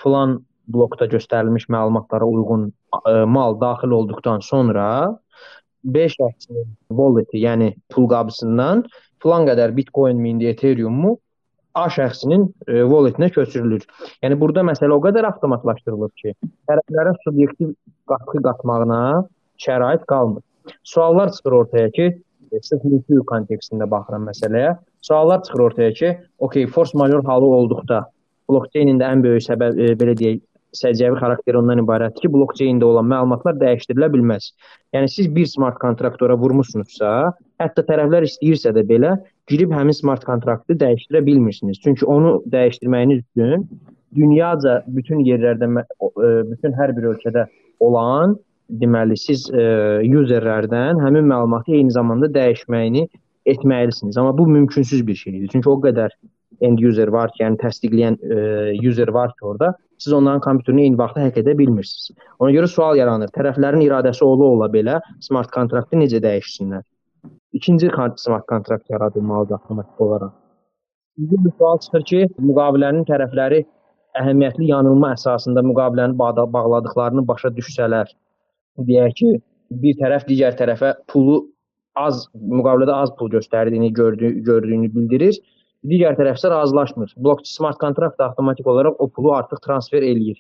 filan 0.02 0.40
blokda 0.72 1.08
göstərilmiş 1.10 1.68
məlumatlara 1.72 2.26
uyğun 2.26 2.68
ə, 2.70 3.00
e, 3.00 3.24
mal 3.24 3.58
daxil 3.60 3.96
olduqdan 3.96 4.44
sonra 4.44 4.86
B 5.84 6.04
şəxsinin 6.12 6.68
wallet-i, 6.92 7.40
yəni 7.40 7.72
pul 7.92 8.08
qabısından 8.10 8.84
filan 9.22 9.46
qədər 9.48 9.74
Bitcoin 9.76 10.20
mi, 10.20 10.34
indi 10.34 10.50
Ethereum 10.52 10.96
mu 11.04 11.16
A 11.74 11.86
şəxsinin 11.86 12.48
e, 12.66 12.80
wallet-inə 12.82 13.28
köçürülür. 13.30 13.84
Yəni 14.24 14.38
burada 14.40 14.64
məsələ 14.66 14.96
o 14.96 15.02
qədər 15.04 15.28
avtomatlaşdırılıb 15.28 16.12
ki, 16.18 16.32
tərəflərin 16.66 17.18
subyektiv 17.24 17.70
qatqı 18.10 18.42
qatmağına 18.42 19.02
şərait 19.62 20.02
qalmır. 20.10 20.42
Suallar 20.82 21.30
çıxır 21.36 21.56
ortaya 21.60 21.90
ki, 21.94 22.08
e, 22.50 22.62
sırf 22.66 22.82
hüquq 22.84 23.22
kontekstində 23.30 23.86
baxıram 23.90 24.26
məsələyə. 24.28 24.74
Suallar 25.06 25.44
çıxır 25.46 25.64
ortaya 25.68 25.92
ki, 25.92 26.10
okey, 26.38 26.66
force 26.66 26.98
majeure 26.98 27.26
halı 27.26 27.46
olduqda 27.60 28.02
blockchain-in 28.50 28.98
də 28.98 29.12
ən 29.14 29.22
böyük 29.22 29.46
səbəb 29.46 29.78
e, 29.78 29.94
belə 30.00 30.16
deyək, 30.18 30.42
səciyyəvi 30.76 31.18
xarakteri 31.20 31.58
ondan 31.60 31.82
ibarətdir 31.82 32.26
ki, 32.26 32.32
blockchain-də 32.34 32.86
olan 32.86 33.08
məlumatlar 33.10 33.58
dəyişdirilə 33.60 34.10
bilməz. 34.14 34.50
Yəni 34.94 35.10
siz 35.10 35.30
bir 35.34 35.46
smart 35.50 35.78
kontrakt 35.82 36.22
ora 36.22 36.36
vurmusunuzsa, 36.38 37.12
hətta 37.62 37.86
tərəflər 37.88 38.26
istəyirsə 38.28 38.74
də 38.76 38.84
belə 38.88 39.14
girib 39.50 39.72
həmin 39.74 39.96
smart 39.96 40.24
kontraktı 40.24 40.76
dəyişdirə 40.80 41.24
bilmirsiniz. 41.26 41.80
Çünki 41.84 42.06
onu 42.06 42.36
dəyişdirməyiniz 42.52 43.24
üçün 43.24 43.66
dünyaca 44.16 44.82
bütün 44.86 45.24
yerlərdə 45.26 45.70
e, 45.80 46.30
bütün 46.50 46.74
hər 46.78 46.94
bir 46.96 47.10
ölkədə 47.14 47.46
olan 47.80 48.36
deməli 48.80 49.16
siz 49.18 49.48
e, 49.50 49.64
userlərdən 50.06 51.00
həmin 51.02 51.26
məlumatı 51.30 51.74
eyni 51.78 51.94
zamanda 51.94 52.30
dəyişməyini 52.34 53.06
etməlisiniz. 53.50 54.18
Amma 54.18 54.36
bu 54.38 54.46
mümkünsüz 54.46 55.06
bir 55.06 55.14
şeydir. 55.14 55.48
Çünki 55.52 55.68
o 55.70 55.78
qədər 55.82 56.14
end 56.60 56.82
user 56.84 57.08
var 57.08 57.32
ki, 57.34 57.44
yəni 57.44 57.58
təsdiqləyən 57.62 58.18
e, 58.20 58.40
user 58.88 59.08
var 59.14 59.32
ki, 59.32 59.46
orada 59.52 59.74
siz 60.00 60.12
onların 60.16 60.40
kompüterini 60.44 60.86
eyni 60.86 60.98
vaxtda 60.98 61.26
hək 61.28 61.40
edə 61.42 61.56
bilmirsiniz. 61.58 62.10
Ona 62.40 62.52
görə 62.56 62.68
sual 62.74 62.98
yaranır. 62.98 63.32
Tərəflərin 63.36 63.84
iradəsi 63.84 64.24
ola-ola 64.24 64.70
belə 64.72 65.00
smart 65.26 65.52
kontraktı 65.54 66.00
necə 66.00 66.22
dəyişsinlər? 66.24 66.86
İkinci 67.52 67.90
smart 68.16 68.46
kontrakt 68.46 68.90
yaradılmalıdır 68.90 69.54
avtomatik 69.54 70.00
olaraq. 70.00 70.32
Bir 71.18 71.52
sual 71.58 71.78
çıxır 71.84 72.04
ki, 72.10 72.20
müqavilənin 72.38 73.04
tərəfləri 73.04 73.64
əhəmiyyətli 74.20 74.70
yanılma 74.70 75.12
əsasında 75.16 75.62
müqaviləni 75.68 76.16
bağladıqlarını 76.18 77.26
başa 77.28 77.50
düşsələr, 77.56 78.08
deyək 78.88 79.16
ki, 79.20 79.32
bir 79.82 79.98
tərəf 80.00 80.26
digər 80.28 80.56
tərəfə 80.58 80.94
pulu 81.12 81.42
az 81.98 82.26
müqavilədə 82.34 82.94
az 83.02 83.12
pul 83.18 83.30
göstərdiyini 83.34 83.92
gördüyü, 83.92 84.42
gördüyünü 84.46 84.94
bildirir. 84.94 85.38
Digər 85.88 86.12
tərəf 86.12 86.36
isə 86.36 86.50
razılaşmır. 86.52 87.12
Blockchain 87.24 87.56
smart 87.56 87.78
kontrakt 87.80 88.18
avtomatik 88.20 88.66
olaraq 88.68 88.98
o 89.00 89.06
pulu 89.08 89.30
artıq 89.32 89.62
transfer 89.64 90.04
eləyir. 90.04 90.36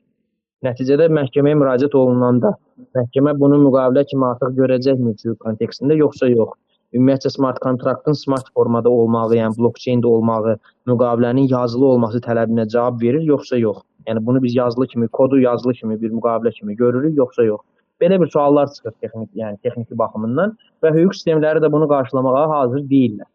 Nəticədə 0.66 1.06
məhkəməyə 1.16 1.56
müraciət 1.56 1.96
olunanda 1.96 2.50
məhkəmə 2.98 3.32
bunu 3.40 3.62
müqavilə 3.62 4.02
kimi 4.10 4.26
artıq 4.28 4.52
görəcəkmi 4.58 5.14
ki, 5.22 5.32
kontekstində 5.46 5.96
yoxsa 5.96 6.28
yox. 6.28 6.52
Ümumiyyətcə 6.92 7.32
smart 7.32 7.62
kontraktın 7.64 8.18
smart 8.20 8.52
formada 8.52 8.92
olmağı, 8.92 9.38
yəni 9.38 9.56
blockchain-də 9.56 10.12
olmağı, 10.12 10.58
müqavilənin 10.92 11.48
yazılı 11.54 11.88
olması 11.94 12.20
tələbinə 12.28 12.68
cavab 12.68 13.00
verir 13.00 13.24
yoxsa 13.32 13.56
yox. 13.64 13.80
Yəni 14.10 14.26
bunu 14.26 14.42
biz 14.44 14.60
yazılı 14.60 14.92
kimi, 14.92 15.08
kodu 15.08 15.40
yazılı 15.40 15.72
kimi 15.80 16.00
bir 16.02 16.12
müqavilə 16.20 16.52
kimi 16.60 16.76
görürük 16.76 17.16
yoxsa 17.16 17.48
yox. 17.48 17.64
Belə 18.02 18.20
bir 18.20 18.28
suallar 18.28 18.68
çıxır 18.76 18.92
texnik, 19.00 19.32
yəni 19.40 19.56
texniki 19.64 19.96
baxımından 19.98 20.56
və 20.84 20.96
hüquq 20.98 21.16
sistemləri 21.16 21.64
də 21.64 21.72
bunu 21.72 21.88
qarşılamağa 21.88 22.48
hazır 22.58 22.84
deyillər. 22.92 23.28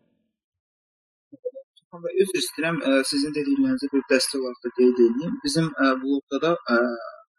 Və 2.04 2.12
üzr 2.24 2.38
istəyirəm, 2.42 2.78
ə, 2.84 2.94
sizin 3.08 3.34
dediklərinizə 3.36 3.88
bir 3.94 4.04
dəstək 4.10 4.42
olaraq 4.42 4.60
da 4.66 4.72
qeyd 4.78 5.00
edeyim. 5.06 5.36
Bizim 5.46 5.68
ə, 5.70 5.92
blogda 6.02 6.40
da 6.44 6.52
ə, 6.74 6.78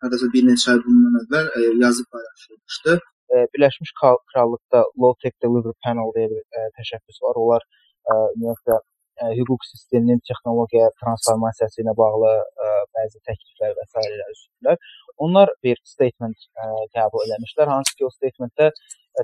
hardasa 0.05 0.29
bir 0.35 0.47
neçə 0.49 0.73
ay 0.73 0.83
bundan 0.87 1.19
əvvəl 1.21 1.51
ə, 1.61 1.65
yazı 1.83 2.05
paylaşılmışdı. 2.15 2.97
Ə, 3.37 3.43
Birləşmiş 3.55 3.93
Krallıqda 4.01 4.83
Law 5.03 5.17
Tech 5.23 5.37
Delivery 5.45 5.77
Panel 5.85 6.13
deyə 6.17 6.31
bir 6.33 6.43
ə, 6.43 6.69
təşəbbüs 6.79 7.21
var. 7.27 7.41
Onlar 7.45 7.67
ə, 7.67 8.19
ümumiyyətlə 8.37 8.79
ə, 8.79 9.31
hüquq 9.41 9.69
sisteminin 9.73 10.23
texnologiya 10.31 10.89
transformasiyası 11.03 11.83
ilə 11.85 11.97
bağlı 12.01 12.33
ə, 12.37 12.71
bəzi 12.97 13.23
təkliflər 13.29 13.77
və 13.77 13.89
sairələr 13.93 14.37
üstündülər. 14.37 14.93
Onlar 15.27 15.53
bir 15.67 15.83
statement 15.93 16.49
ə, 16.57 16.71
qəbul 16.97 17.37
etmişlər. 17.39 17.75
Hansı 17.77 17.99
ki, 17.99 18.09
o 18.09 18.15
statementdə 18.15 18.73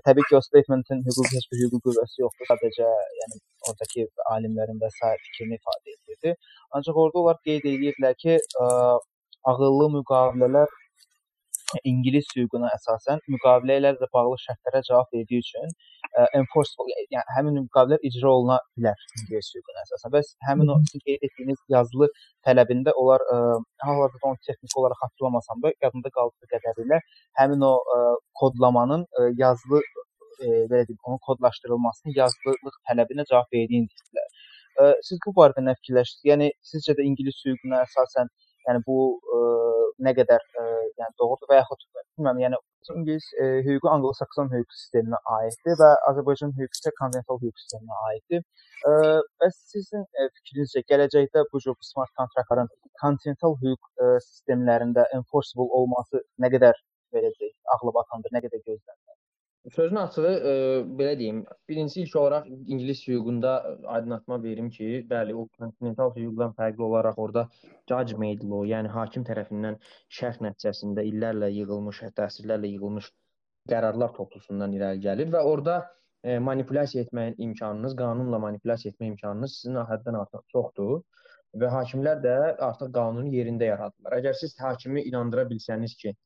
təbii 0.07 0.27
ki, 0.29 0.37
o 0.39 0.41
statementin 0.49 1.03
hüquqi 1.07 1.37
heç 1.37 1.47
bir 1.53 1.63
hüquqi 1.63 1.81
qüvvəsi 1.87 2.23
yoxdur. 2.25 2.49
Sadəcə, 2.51 2.91
yəni 3.21 3.41
oradakı 3.69 4.07
alimlərin 4.35 4.79
və 4.83 4.91
sair 4.99 5.25
fikrini 5.27 5.59
ifadə 5.61 5.97
edirdi. 5.97 6.37
Ancaq 6.79 7.03
orada 7.05 7.25
onlar 7.25 7.41
qeyd 7.49 7.67
edirdilər 7.73 8.17
ki, 8.25 8.39
ə, 8.65 8.69
ağıllı 9.53 9.91
müqavilələr 9.99 10.79
ingilis 11.89 12.27
hüququna 12.37 12.69
əsasən 12.77 13.23
müqavilə 13.33 13.79
ilə 13.81 13.93
də 14.01 14.09
bağlı 14.15 14.37
şərtlərə 14.43 14.83
cavab 14.89 15.15
verdiyi 15.17 15.41
üçün 15.45 15.71
ə, 15.71 16.27
enforceable, 16.41 16.97
yəni 17.15 17.37
həmin 17.37 17.57
müqavilələr 17.63 18.05
icra 18.09 18.33
oluna 18.33 18.59
bilər 18.77 19.07
ingilis 19.21 19.49
hüququna 19.57 19.85
əsasən. 19.87 20.13
Və 20.15 20.23
həmin 20.49 20.73
o 20.75 20.77
sizin 20.85 21.05
qeyd 21.07 21.25
etdiyiniz 21.29 21.63
yazılı 21.77 22.11
tələbində 22.47 22.93
onlar 23.03 23.25
hal-hazırda 23.87 24.33
onu 24.33 24.43
texniki 24.49 24.79
olaraq 24.83 25.01
xatırlamasam 25.05 25.65
da 25.65 25.73
yadımda 25.87 26.13
qaldığı 26.19 26.53
qədərilə 26.55 27.01
həmin 27.41 27.67
o 27.71 27.73
ə, 27.97 28.01
kodlamanın 28.43 29.07
ə, 29.21 29.29
yazılı 29.45 29.83
e, 30.43 30.47
belə 30.71 30.87
deyim, 30.89 31.01
onun 31.09 31.21
kodlaşdırılmasının 31.29 32.15
yazılılıq 32.21 32.79
tələbinə 32.91 33.27
cavab 33.31 33.49
verdiyini 33.59 33.91
dedilər. 33.93 34.29
E, 34.81 34.89
siz 35.09 35.21
bu 35.27 35.35
barədə 35.39 35.65
nə 35.67 35.77
fikirləşirsiniz? 35.81 36.29
Yəni 36.33 36.51
sizcə 36.73 36.97
də 36.99 37.07
ingilis 37.11 37.41
hüququna 37.47 37.83
əsasən, 37.87 38.33
yəni 38.69 38.85
bu 38.89 38.99
e, 39.37 39.41
nə 40.07 40.15
qədər 40.19 40.45
e, 40.63 40.67
yəni 41.01 41.19
doğrudur 41.23 41.53
və 41.53 41.61
yaxud 41.63 41.87
bilmirəm, 41.89 42.43
yəni 42.47 42.61
ingilis 42.97 43.27
e, 43.43 43.49
hüququ 43.67 43.91
Anglo-Sakson 43.95 44.51
hüquq 44.55 44.77
sisteminə 44.79 45.21
aiddir 45.39 45.77
və 45.83 45.91
Azərbaycan 46.11 46.55
hüququ 46.59 46.79
isə 46.81 46.93
konvensional 47.01 47.43
hüquq 47.45 47.63
sisteminə 47.63 47.99
aiddir. 48.11 48.47
E, 48.91 48.95
bəs 49.43 49.61
sizin 49.75 50.07
e, 50.19 50.29
fikrinizcə 50.39 50.85
gələcəkdə 50.93 51.45
bu 51.53 51.63
cür 51.67 51.77
smart 51.91 52.15
kontraktların 52.21 52.73
kontinental 53.03 53.59
hüquq 53.63 53.93
e, 54.07 54.17
sistemlərində 54.29 55.07
enforceable 55.19 55.71
olması 55.83 56.25
nə 56.43 56.51
qədər 56.57 56.81
verəcək, 57.17 57.57
ağlı 57.77 57.95
batandır, 57.99 58.37
nə 58.37 58.45
qədər 58.47 58.65
gözlənilir? 58.67 59.19
Sözün 59.71 59.97
açığı, 59.97 60.31
e, 60.51 60.53
belə 60.99 61.13
deyim, 61.19 61.45
birinci 61.69 62.01
ilk 62.03 62.17
olaraq 62.21 62.47
ingilis 62.51 63.05
hüququnda 63.07 63.53
aydınlatma 63.97 64.43
verim 64.43 64.71
ki, 64.77 64.89
bəli, 65.11 65.37
o 65.39 65.45
kontinental 65.59 66.11
hüquqdan 66.17 66.55
fərqli 66.59 66.83
olaraq 66.83 67.21
orada 67.25 67.45
judge 67.91 68.19
made 68.23 68.49
law, 68.53 68.65
yəni 68.67 68.91
hakim 68.97 69.27
tərəfindən 69.29 69.79
şərh 70.19 70.41
nəticəsində 70.47 71.05
illərlə 71.13 71.53
yığılmış, 71.59 72.03
hətta 72.07 72.27
əsrlərlə 72.27 72.73
yığılmış 72.73 73.13
qərarlar 73.71 74.17
toplusundan 74.17 74.75
irəli 74.79 75.05
gəlir 75.07 75.31
və 75.37 75.45
orada 75.53 75.77
e, 76.25 76.39
manipulyasiya 76.49 77.07
etməyin 77.07 77.39
imkanınız, 77.47 77.95
qanunla 78.03 78.43
manipulyasiya 78.47 78.97
etmə 78.97 79.13
imkanınız 79.13 79.57
sizin 79.61 79.79
həddən 79.93 80.19
artıq 80.25 80.43
çoxdur 80.57 80.99
və 81.63 81.71
hakimlər 81.77 82.19
də 82.27 82.37
artıq 82.71 82.91
qanunu 82.99 83.31
yerində 83.39 83.71
yaradırlar. 83.71 84.19
Əgər 84.19 84.39
siz 84.43 84.59
hakimi 84.59 85.07
inandıra 85.13 85.47
bilsəniz 85.55 85.95
ki, 86.03 86.17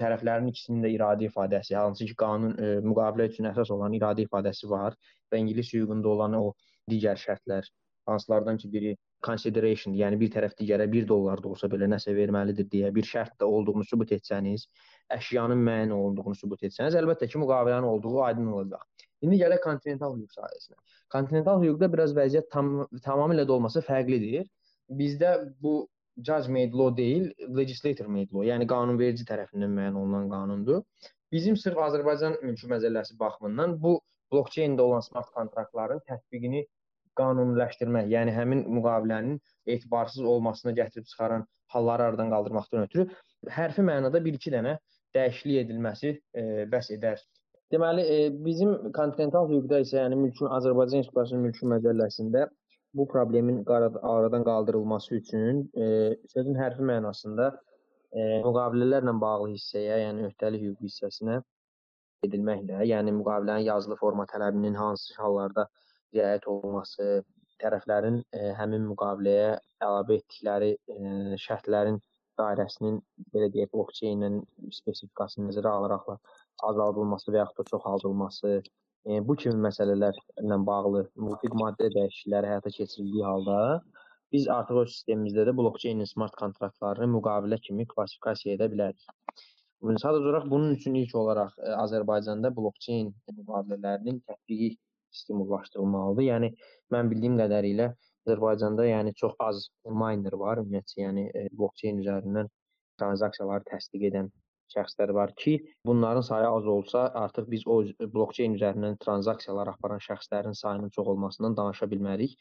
tərəflərin 0.00 0.50
ikisinin 0.50 0.82
də 0.84 0.90
iradə 0.96 1.28
ifadəsi, 1.28 1.76
hansı 1.78 2.08
ki 2.10 2.16
qanun 2.18 2.54
e, 2.58 2.70
müqavilə 2.84 3.28
üçün 3.30 3.48
əsas 3.50 3.70
olan 3.74 3.94
iradə 3.98 4.24
ifadəsi 4.26 4.68
var 4.70 4.96
və 5.32 5.40
ingilis 5.42 5.70
hüququnda 5.74 6.10
olan 6.10 6.36
o 6.40 6.44
digər 6.90 7.20
şərtlər, 7.20 7.68
hansılardan 8.10 8.58
ki 8.60 8.70
biri 8.72 8.96
consideration, 9.24 9.94
yəni 9.96 10.18
bir 10.20 10.32
tərəf 10.34 10.56
digərə 10.58 10.86
1 10.92 11.06
dollar 11.08 11.40
da 11.42 11.52
olsa 11.54 11.70
belə 11.72 11.88
nəsə 11.88 12.12
verməlidir 12.16 12.68
deyə 12.72 12.90
bir 12.94 13.06
şərt 13.08 13.38
də 13.40 13.48
olduğunu 13.48 13.86
sübut 13.88 14.12
etsəniz, 14.18 14.66
əşyanın 15.14 15.62
müəyyən 15.68 15.94
olunduğunu 15.96 16.36
sübut 16.40 16.66
etsəniz, 16.68 16.98
əlbəttə 17.00 17.30
ki, 17.30 17.40
müqavilənin 17.40 17.88
olduğu 17.88 18.20
aydın 18.26 18.50
olacaq. 18.58 18.84
İndi 19.24 19.40
gələk 19.40 19.62
kontinental 19.64 20.18
hüquq 20.18 20.36
sahəsinə. 20.36 20.76
Kontinental 21.14 21.62
hüquqda 21.62 21.88
biraz 21.92 22.12
vəziyyət 22.16 22.50
tam 22.52 22.74
tamamilə 23.06 23.46
də 23.48 23.56
olmasa 23.56 23.80
fərqlidir. 23.84 24.44
Bizdə 24.98 25.38
bu 25.64 25.86
judge 26.16 26.48
made 26.48 26.74
law 26.74 26.90
deyil, 26.96 27.30
legislator 27.60 28.06
made 28.06 28.32
law, 28.32 28.44
yəni 28.46 28.68
qanunverici 28.70 29.26
tərəfindən 29.28 29.74
müəyyən 29.78 29.98
olunan 30.00 30.30
qanundur. 30.30 30.82
Bizim 31.32 31.56
sırf 31.58 31.80
Azərbaycan 31.88 32.38
mülki 32.42 32.70
məzəlləsi 32.70 33.18
baxımından 33.18 33.78
bu 33.82 33.98
blockchain-də 34.32 34.80
olan 34.80 35.02
smart 35.02 35.30
kontraktların 35.34 36.02
tətbiqini 36.08 36.64
qanuniləşdirmək, 37.18 38.08
yəni 38.10 38.34
həmin 38.34 38.64
müqavilənin 38.76 39.38
etibarsız 39.76 40.24
olmasına 40.34 40.72
gətirib 40.78 41.06
çıxaran 41.10 41.46
halları 41.74 42.02
aradan 42.02 42.30
qaldırmaqdan 42.30 42.86
ötürü 42.88 43.08
hərfi 43.58 43.84
mənada 43.86 44.20
1-2 44.24 44.52
dənə 44.54 44.74
dəyişiklik 45.14 45.64
edilməsi 45.64 46.10
e, 46.10 46.44
bəs 46.70 46.90
edər. 46.96 47.22
Deməli, 47.72 48.02
e, 48.02 48.30
bizim 48.44 48.74
kontinental 48.96 49.48
hüquqda 49.50 49.80
isə, 49.84 49.98
yəni 50.02 50.18
mülki 50.20 50.46
Azərbaycan 50.58 51.02
Respublikasının 51.02 51.46
mülki 51.48 51.70
məcəlləsində 51.70 52.46
bu 52.94 53.08
problemin 53.08 53.64
aradan 54.02 54.44
qaldırılması 54.44 55.14
üçün 55.14 55.70
e, 55.76 55.84
sözün 56.32 56.54
hərfi 56.54 56.86
mənasında 56.90 57.48
e, 58.12 58.20
müqavilələrlə 58.46 59.14
bağlı 59.20 59.50
hissəyə, 59.54 59.98
yəni 60.04 60.28
öhdəlik 60.30 60.62
hüquq 60.68 60.88
hissəsinə 60.88 61.40
edilməklə, 62.26 62.84
yəni 62.90 63.14
müqavilənin 63.18 63.66
yazılı 63.68 63.98
forma 64.00 64.26
tələbinin 64.30 64.78
hansı 64.78 65.14
hallarda 65.18 65.66
riayət 66.14 66.46
olunması, 66.54 67.24
tərəflərin 67.62 68.20
e, 68.36 68.52
həmin 68.60 68.86
müqaviləyə 68.92 69.50
əlavə 69.86 70.20
etdikləri 70.20 70.72
e, 70.74 71.40
şərtlərin 71.46 72.00
dairəsinin 72.38 72.96
belə 73.34 73.50
deyək 73.54 73.70
blockchain 73.74 74.22
ilə 74.22 74.70
spesifikasını 74.78 75.50
nəzərə 75.50 75.74
alaraq 75.78 76.08
azaldılması 76.70 77.30
və 77.30 77.42
yaxud 77.42 77.60
da 77.60 77.68
çoxaldılması, 77.70 78.54
e, 79.08 79.20
bu 79.28 79.36
kimi 79.40 79.60
məsələlərlə 79.66 80.58
bağlı 80.68 81.04
müvafiq 81.24 81.56
maddə 81.60 81.90
dəyişiklikləri 81.96 82.52
həyata 82.52 82.72
keçirildiyi 82.76 83.26
halda 83.30 83.58
biz 84.34 84.48
artıq 84.58 84.80
öz 84.82 84.92
sistemimizdə 84.94 85.44
də 85.48 85.56
blockchain 85.58 86.04
smart 86.10 86.34
kontraktlarını 86.40 87.10
müqavilə 87.16 87.60
kimi 87.66 87.86
klassifikasiya 87.90 88.56
edə 88.58 88.70
bilərik. 88.72 89.04
Sadəcə 89.84 90.24
olaraq 90.24 90.48
bunun 90.50 90.72
üçün 90.78 90.96
ilk 91.00 91.14
olaraq 91.20 91.52
ə, 91.58 91.68
e, 91.68 91.76
Azərbaycanda 91.84 92.50
blockchain 92.56 93.12
müqavilələrinin 93.40 94.22
tətbiqi 94.30 94.70
stimullaşdırılmalıdır. 95.20 96.26
Yəni 96.30 96.50
mən 96.94 97.10
bildiyim 97.12 97.36
qədərilə 97.42 97.90
Azərbaycanda 98.24 98.86
yəni 98.88 99.12
çox 99.20 99.34
az 99.44 99.66
miner 100.02 100.38
var, 100.40 100.62
ümumiyyətcə, 100.64 100.96
yəni 101.04 101.26
e, 101.28 101.44
blockchain 101.58 102.00
üzərindən 102.02 102.48
tranzaksiyaları 103.02 103.68
təsdiq 103.68 104.08
edən 104.10 104.32
şəxslər 104.72 105.12
var 105.14 105.32
ki, 105.38 105.54
bunların 105.86 106.24
sayı 106.26 106.48
az 106.48 106.66
olsa, 106.66 107.06
artıq 107.20 107.48
biz 107.50 107.64
o 107.66 107.80
blockchain 108.14 108.54
üzərindən 108.58 108.98
tranzaksiyalar 109.04 109.70
aparan 109.74 110.02
şəxslərin 110.06 110.56
sayının 110.60 110.92
çox 110.96 111.08
olmasından 111.14 111.56
danışa 111.56 111.88
bilmərik. 111.92 112.36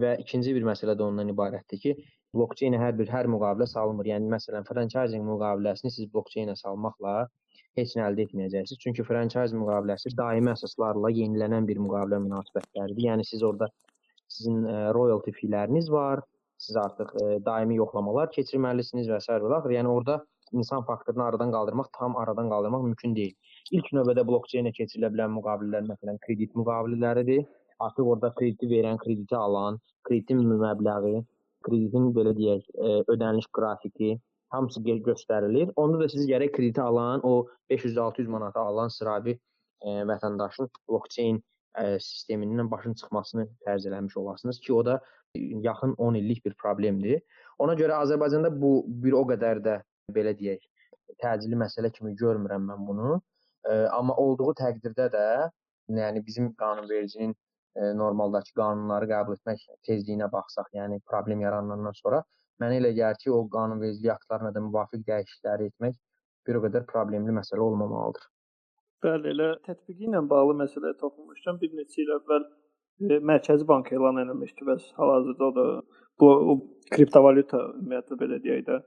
Və 0.00 0.16
ikinci 0.22 0.54
bir 0.56 0.66
məsələ 0.70 0.96
də 0.98 1.04
ondan 1.06 1.32
ibarətdir 1.32 1.82
ki, 1.84 1.96
blockchain-ə 2.36 2.80
hər 2.82 2.96
bir 3.00 3.10
hər 3.12 3.30
müqavilə 3.32 3.68
salınmır. 3.70 4.12
Yəni 4.12 4.30
məsələn, 4.34 4.66
franchising 4.68 5.24
müqaviləsini 5.30 5.92
siz 5.94 6.10
blockchain-ə 6.12 6.56
salmaqla 6.62 7.16
heç 7.80 7.96
nə 7.96 8.06
əldə 8.08 8.26
etməyəcəksiniz. 8.26 8.80
Çünki 8.82 9.04
franchise 9.06 9.56
müqaviləsi 9.56 10.14
daimi 10.18 10.52
əsaslarla 10.54 11.12
yenilənən 11.12 11.68
bir 11.68 11.80
müqavilə 11.84 12.22
münasibətləridir. 12.24 13.04
Yəni 13.10 13.26
siz 13.28 13.44
orada 13.46 13.68
sizin 14.32 14.64
ə, 14.64 14.78
royalty 14.96 15.34
fee-ləriniz 15.36 15.90
var, 15.92 16.22
siz 16.60 16.78
artıq 16.80 17.12
ə, 17.20 17.26
daimi 17.46 17.76
yoxlamalar 17.80 18.32
keçirməlisiniz 18.36 19.10
və 19.12 19.20
s. 19.20 19.28
və 19.44 19.58
axır. 19.58 19.76
Yəni 19.76 19.92
orada 19.92 20.22
insan 20.52 20.84
faktorunu 20.84 21.22
aradan 21.22 21.52
qaldırmaq, 21.52 21.88
tam 21.98 22.16
aradan 22.16 22.50
qaldırmaq 22.50 22.82
mümkün 22.82 23.16
deyil. 23.16 23.34
İlk 23.72 23.92
növbədə 23.98 24.26
blokçeynə 24.28 24.72
keçirilə 24.76 25.10
bilən 25.14 25.32
müqavilələr 25.38 25.88
məsələn 25.90 26.20
kredit 26.26 26.54
müqavilələridir. 26.54 27.46
Artıq 27.86 28.12
orada 28.12 28.32
krediti 28.34 28.68
verən, 28.70 28.98
krediti 28.98 29.36
alan, 29.36 29.80
kreditin 30.08 30.40
məbləği, 30.48 31.24
kreditin 31.66 32.12
belə 32.16 32.32
deyək, 32.36 32.70
e, 32.74 32.94
ödəniş 33.12 33.50
qrafiki 33.58 34.14
hamısı 34.54 34.80
göstərilir. 34.80 35.72
Onda 35.76 36.00
da 36.00 36.08
siz 36.08 36.28
gərək 36.28 36.54
krediti 36.56 36.80
alan, 36.80 37.20
o 37.22 37.46
500-600 37.70 38.28
manata 38.28 38.60
alan 38.60 38.88
sıravi 38.88 39.36
e, 39.82 39.90
vətəndaşın 40.10 40.70
blokçeyn 40.88 41.42
ə, 41.76 41.98
sistemindən 42.00 42.70
başın 42.70 42.94
çıxmasını 42.94 43.46
fərz 43.66 43.88
eləmiş 43.90 44.16
olasınız 44.16 44.60
ki, 44.60 44.72
o 44.72 44.84
da 44.86 45.00
yaxın 45.68 45.94
10 45.98 46.14
illik 46.14 46.44
bir 46.44 46.54
problemdir. 46.54 47.20
Ona 47.58 47.74
görə 47.74 48.00
Azərbaycanda 48.04 48.50
bu 48.60 48.84
bir 48.86 49.12
o 49.12 49.24
qədər 49.28 49.60
də 49.64 49.76
belə 50.14 50.34
deyək, 50.38 50.62
təcili 51.22 51.58
məsələ 51.58 51.90
kimi 51.94 52.14
görmürəm 52.20 52.66
mən 52.70 52.86
bunu. 52.88 53.16
Amma 53.96 54.14
olduğu 54.22 54.52
təqdirdə 54.60 55.08
də, 55.14 55.26
yəni 56.00 56.22
bizim 56.26 56.52
qanunvericinin 56.60 57.32
ə, 57.32 57.92
normaldakı 57.98 58.54
qanunları 58.58 59.08
qəbul 59.10 59.38
etmək 59.38 59.64
tezliyinə 59.88 60.28
baxsaq, 60.32 60.70
yəni 60.78 61.00
problem 61.10 61.42
yaranandan 61.42 61.96
sonra 61.98 62.22
mənə 62.62 62.78
elə 62.80 62.92
gəlir 62.98 63.18
ki, 63.22 63.30
o 63.30 63.42
qanunvericilik 63.56 64.12
aktlarına 64.14 64.54
da 64.54 64.62
müvafiq 64.68 65.02
dəyişiklikləri 65.10 65.70
etmək 65.72 65.98
bir 66.46 66.58
o 66.58 66.62
qədər 66.66 66.86
problemli 66.92 67.34
məsələ 67.38 67.66
olmamalıdır. 67.66 68.28
Bəli, 69.04 69.32
elə 69.34 69.48
tətbiqi 69.66 70.06
ilə 70.08 70.22
bağlı 70.30 70.54
məsələyə 70.62 70.96
toxunmuşdum. 71.02 71.58
Bir 71.62 71.74
neçə 71.80 72.02
il 72.04 72.12
əvvəl 72.16 72.46
e, 72.46 73.18
Mərkəzi 73.30 73.66
Bank 73.68 73.92
elan 73.92 74.22
etmişdi 74.22 74.66
və 74.70 74.78
hal-hazırda 74.98 75.50
da 75.58 75.66
bu 76.22 76.30
kriptovalyuta 76.94 77.60
ümumiyyətlə 77.74 78.20
belə 78.22 78.38
deyək 78.46 78.62
də 78.70 78.78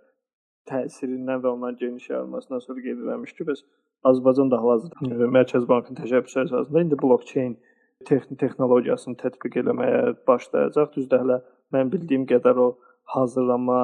təsirindən 0.70 1.44
və 1.44 1.54
ondan 1.54 1.78
geniş 1.80 2.10
yayılmasından 2.10 2.64
sonra 2.66 2.84
qeyd 2.86 3.00
edilmişdi. 3.04 3.48
Bəs 3.50 3.64
Azərbaycan 4.10 4.52
da 4.52 4.60
hal-hazırda 4.62 5.32
Mərkəzi 5.38 5.68
Bankın 5.70 5.98
təşəbbüsü 6.00 6.44
əsasında 6.46 6.84
indi 6.86 7.00
blockchain 7.04 7.58
texnologiyasını 8.08 9.20
tətbiq 9.24 9.60
etməyə 9.64 10.14
başlayacaq. 10.28 10.94
Düzdür, 10.96 11.24
hələ 11.24 11.42
mən 11.76 11.92
bildiyim 11.92 12.26
qədər 12.30 12.62
o 12.64 12.70
hazırlanma 13.16 13.80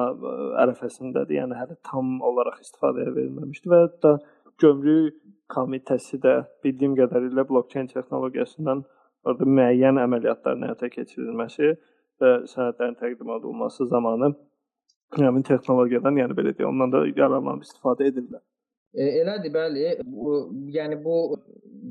ərəfəsindədir. 0.64 1.40
Yəni 1.40 1.58
hələ 1.60 1.76
tam 1.90 2.16
olaraq 2.24 2.62
istifadəyə 2.64 3.12
verilməmişdi 3.18 3.72
və 3.72 3.82
hətta 3.84 4.16
gömrük 4.62 5.18
komitəsi 5.52 6.20
də 6.22 6.38
bildiyim 6.64 6.96
qədərilə 6.98 7.44
blockchain 7.48 7.90
texnologiyasından 7.92 8.82
orada 9.26 9.48
müəyyən 9.58 10.00
əməliyyatların 10.02 10.66
həyata 10.66 10.90
keçirilməsi 10.94 11.74
və 12.22 12.32
sənədlərin 12.50 12.96
təqdim 13.02 13.30
olunması 13.36 13.86
zamanı 13.92 14.32
həmin 15.14 15.44
texnologiyadan, 15.46 16.18
yəni 16.22 16.36
belə 16.38 16.52
deyək, 16.56 16.68
ondan 16.68 16.92
da 16.92 17.04
yararlanıb 17.08 17.64
istifadə 17.66 18.08
edirlər. 18.10 18.42
E, 18.96 19.06
elədir, 19.22 19.52
bəli. 19.54 19.86
Bu, 20.04 20.36
yəni 20.72 20.98
bu 21.04 21.16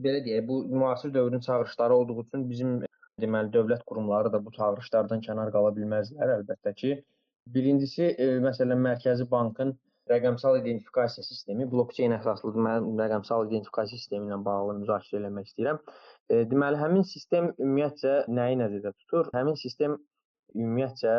belə 0.06 0.22
deyək, 0.26 0.48
bu 0.48 0.62
müasir 0.74 1.14
dövrün 1.14 1.40
çağırışları 1.40 1.96
olduğu 1.96 2.22
üçün 2.26 2.50
bizim 2.50 2.78
deməli 3.22 3.52
dövlət 3.54 3.84
qurumları 3.88 4.32
da 4.34 4.42
bu 4.46 4.52
çağırışlardan 4.58 5.22
kənar 5.28 5.52
qala 5.56 5.72
bilməzlər 5.78 6.38
əlbəttə 6.40 6.74
ki. 6.82 6.96
Birincisi, 7.56 8.10
e, 8.18 8.30
məsələn, 8.44 8.82
Mərkəzi 8.88 9.30
Bankın 9.32 9.76
rəqəmsal 10.10 10.60
identifikasiya 10.60 11.24
sistemi, 11.26 11.66
blockchain 11.70 12.14
əsaslı 12.18 12.52
mən 12.68 12.90
rəqəmsal 13.00 13.48
identifikasiya 13.48 14.02
sistemi 14.02 14.30
ilə 14.30 14.42
bağlı 14.46 14.80
müzakirə 14.82 15.30
etmək 15.30 15.52
istəyirəm. 15.52 15.80
E, 16.30 16.44
deməli 16.52 16.82
həmin 16.82 17.06
sistem 17.10 17.52
ümumiyyətcə 17.54 18.18
nəyi 18.40 18.60
nəzərdə 18.62 18.94
tutur? 19.00 19.32
Həmin 19.38 19.58
sistem 19.62 19.98
ümumiyyətcə 20.56 21.16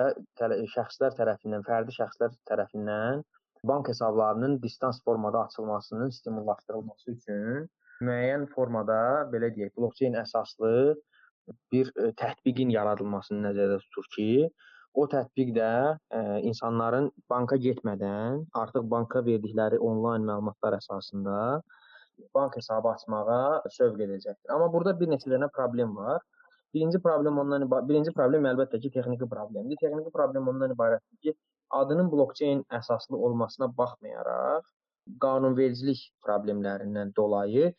şəxslər 0.75 1.16
tərəfindən, 1.18 1.64
fərdi 1.66 1.96
şəxslər 1.96 2.37
tərəfindən 2.51 3.25
bank 3.66 3.90
hesablarının 3.90 4.61
distans 4.62 5.01
formada 5.05 5.44
açılmasının 5.46 6.12
stimullaşdırılması 6.18 7.16
üçün 7.16 7.66
müəyyən 8.07 8.46
formada 8.55 9.01
belə 9.33 9.51
deyək, 9.57 9.75
blockchain 9.79 10.18
əsaslı 10.20 10.72
bir 11.72 11.92
e, 11.96 12.11
tətbiqin 12.20 12.72
yaradılmasını 12.75 13.49
nəzərdə 13.49 13.79
tutur 13.85 14.09
ki, 14.16 14.31
O 14.96 15.05
tətbiq 15.12 15.51
də 15.57 15.70
ə, 15.92 15.96
e, 16.18 16.20
insanların 16.49 17.11
banka 17.29 17.59
getmədən 17.61 18.38
artıq 18.57 18.87
banka 18.92 19.20
verdikləri 19.27 19.77
onlayn 19.88 20.25
məlumatlar 20.25 20.79
əsasında 20.79 21.35
bank 22.37 22.57
hesabı 22.57 22.88
açmağa 22.94 23.42
sövq 23.75 24.01
edəcəkdir. 24.07 24.49
Amma 24.55 24.70
burada 24.72 24.94
bir 25.01 25.11
neçə 25.12 25.29
dənə 25.33 25.51
problem 25.53 25.92
var. 25.99 26.25
Birinci 26.74 26.98
problem 27.02 27.38
ondan 27.42 27.66
birinci 27.88 28.12
problem 28.16 28.48
əlbəttə 28.50 28.81
ki, 28.83 28.90
texniki 28.96 29.29
problemdir. 29.31 29.79
Texniki 29.81 30.12
problem 30.14 30.48
ondan 30.52 30.74
ibarətdir 30.74 31.20
ki, 31.22 31.35
adının 31.79 32.11
blockchain 32.12 32.64
əsaslı 32.79 33.16
olmasına 33.29 33.70
baxmayaraq 33.79 34.66
qanunvericilik 35.22 36.00
problemlərindən 36.26 37.12
dolayı 37.16 37.72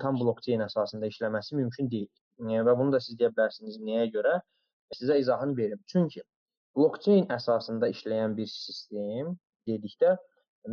tam 0.00 0.18
blockchain 0.20 0.64
əsasında 0.64 1.08
işləməsi 1.12 1.56
mümkün 1.60 1.90
deyil. 1.90 2.10
Və 2.40 2.76
bunu 2.78 2.94
da 2.94 3.00
siz 3.00 3.18
deyə 3.20 3.30
bilərsiniz 3.34 3.78
nəyə 3.84 4.08
görə? 4.14 4.38
Sizə 4.94 5.18
izahını 5.20 5.56
verim. 5.56 5.80
Çünki 5.90 6.22
blockchain 6.76 7.28
əsasında 7.32 7.90
işləyən 7.94 8.36
bir 8.36 8.48
sistem 8.50 9.34
dedikdə 9.68 10.16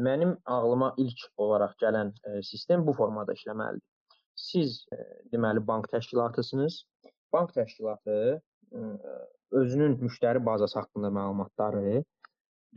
mənim 0.07 0.37
ağlıma 0.45 0.93
ilk 0.97 1.25
olaraq 1.37 1.75
gələn 1.83 2.13
e, 2.23 2.41
sistem 2.47 2.85
bu 2.87 2.93
formada 2.93 3.35
işləməlidir. 3.37 3.83
Siz 4.41 4.85
e, 4.93 4.97
deməli 5.33 5.61
bank 5.67 5.89
təşkilatısınız. 5.91 6.81
Bank 7.33 7.53
təşkilatı 7.55 8.15
e, 8.73 8.79
özünün 9.61 9.99
müştəri 10.01 10.41
bazası 10.45 10.79
haqqında 10.79 11.11
məlumatları 11.17 12.01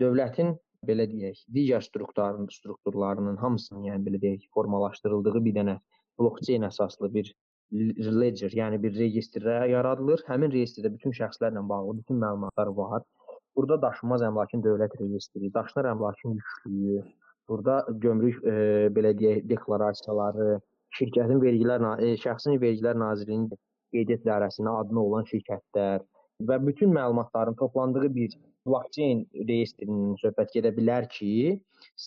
dövlətin 0.00 0.52
belə 0.84 1.06
deyək, 1.08 1.40
digər 1.56 1.84
strukturların 1.86 2.50
strukturlarının 2.52 3.38
hamısının, 3.40 3.86
yəni 3.88 4.06
belə 4.08 4.20
deyək, 4.24 4.48
formalaşdırıldığı 4.56 5.44
bir 5.46 5.56
dənə 5.60 5.78
blockchain 6.20 6.68
əsaslı 6.68 7.10
bir 7.14 7.32
ledger, 7.72 8.52
yəni 8.60 8.82
bir 8.82 8.98
registr 8.98 9.48
yaradılır. 9.70 10.22
Həmin 10.28 10.52
reyestrdə 10.52 10.92
bütün 10.92 11.16
şəxslərlə 11.16 11.64
bağlı 11.68 11.96
bütün 12.02 12.20
məlumatlar 12.20 12.74
var. 12.76 13.08
Burada 13.56 13.80
daşınmaz 13.82 14.22
əmlakın 14.28 14.62
dövlət 14.66 14.98
reyestri, 15.00 15.52
daşınar 15.54 15.88
əmlakın 15.94 16.36
yüklüyü, 16.38 17.02
burada 17.48 17.80
gömrük 18.04 18.44
e, 18.44 18.54
belə 18.96 19.14
deyək 19.18 19.44
deklarasiyaları, 19.48 20.60
şirkətin 20.98 21.42
vergilər 21.42 21.84
e, 21.98 22.14
şəxsin 22.24 22.58
vergilər 22.62 22.98
Nazirliyinin 23.00 23.52
qeydiyyat 23.94 24.26
dairəsində 24.26 24.74
adına 24.80 25.06
olan 25.08 25.28
şirkətlər 25.30 26.02
və 26.48 26.58
bütün 26.66 26.92
məlumatların 26.94 27.54
toplandığı 27.60 28.10
bir 28.14 28.34
blockchain 28.66 29.24
reyestrindən 29.48 30.16
söhbət 30.22 30.54
gedə 30.56 30.72
bilər 30.76 31.06
ki, 31.12 31.60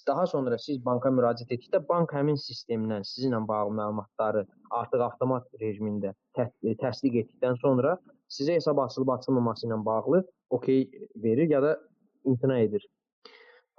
daha 0.07 0.25
sonra 0.31 0.57
siz 0.61 0.79
banka 0.83 1.11
müraciət 1.13 1.53
etdikdə 1.55 1.83
bank 1.89 2.13
həmin 2.17 2.39
sistemdən 2.41 3.05
sizinlə 3.07 3.43
bağlı 3.47 3.75
məlumatları 3.79 4.43
artıq 4.79 5.03
avtomat 5.07 5.47
rejimində 5.61 6.13
tə 6.37 6.49
təsdiq 6.81 7.19
etdikdən 7.21 7.59
sonra 7.61 7.95
sizə 8.37 8.57
hesab 8.57 8.81
açılıb 8.83 9.13
açılmaması 9.17 9.67
ilə 9.67 9.79
bağlı 9.85 10.23
okey 10.57 10.87
verir 11.23 11.49
ya 11.49 11.61
da 11.61 11.77
imtina 12.25 12.59
edir. 12.59 12.87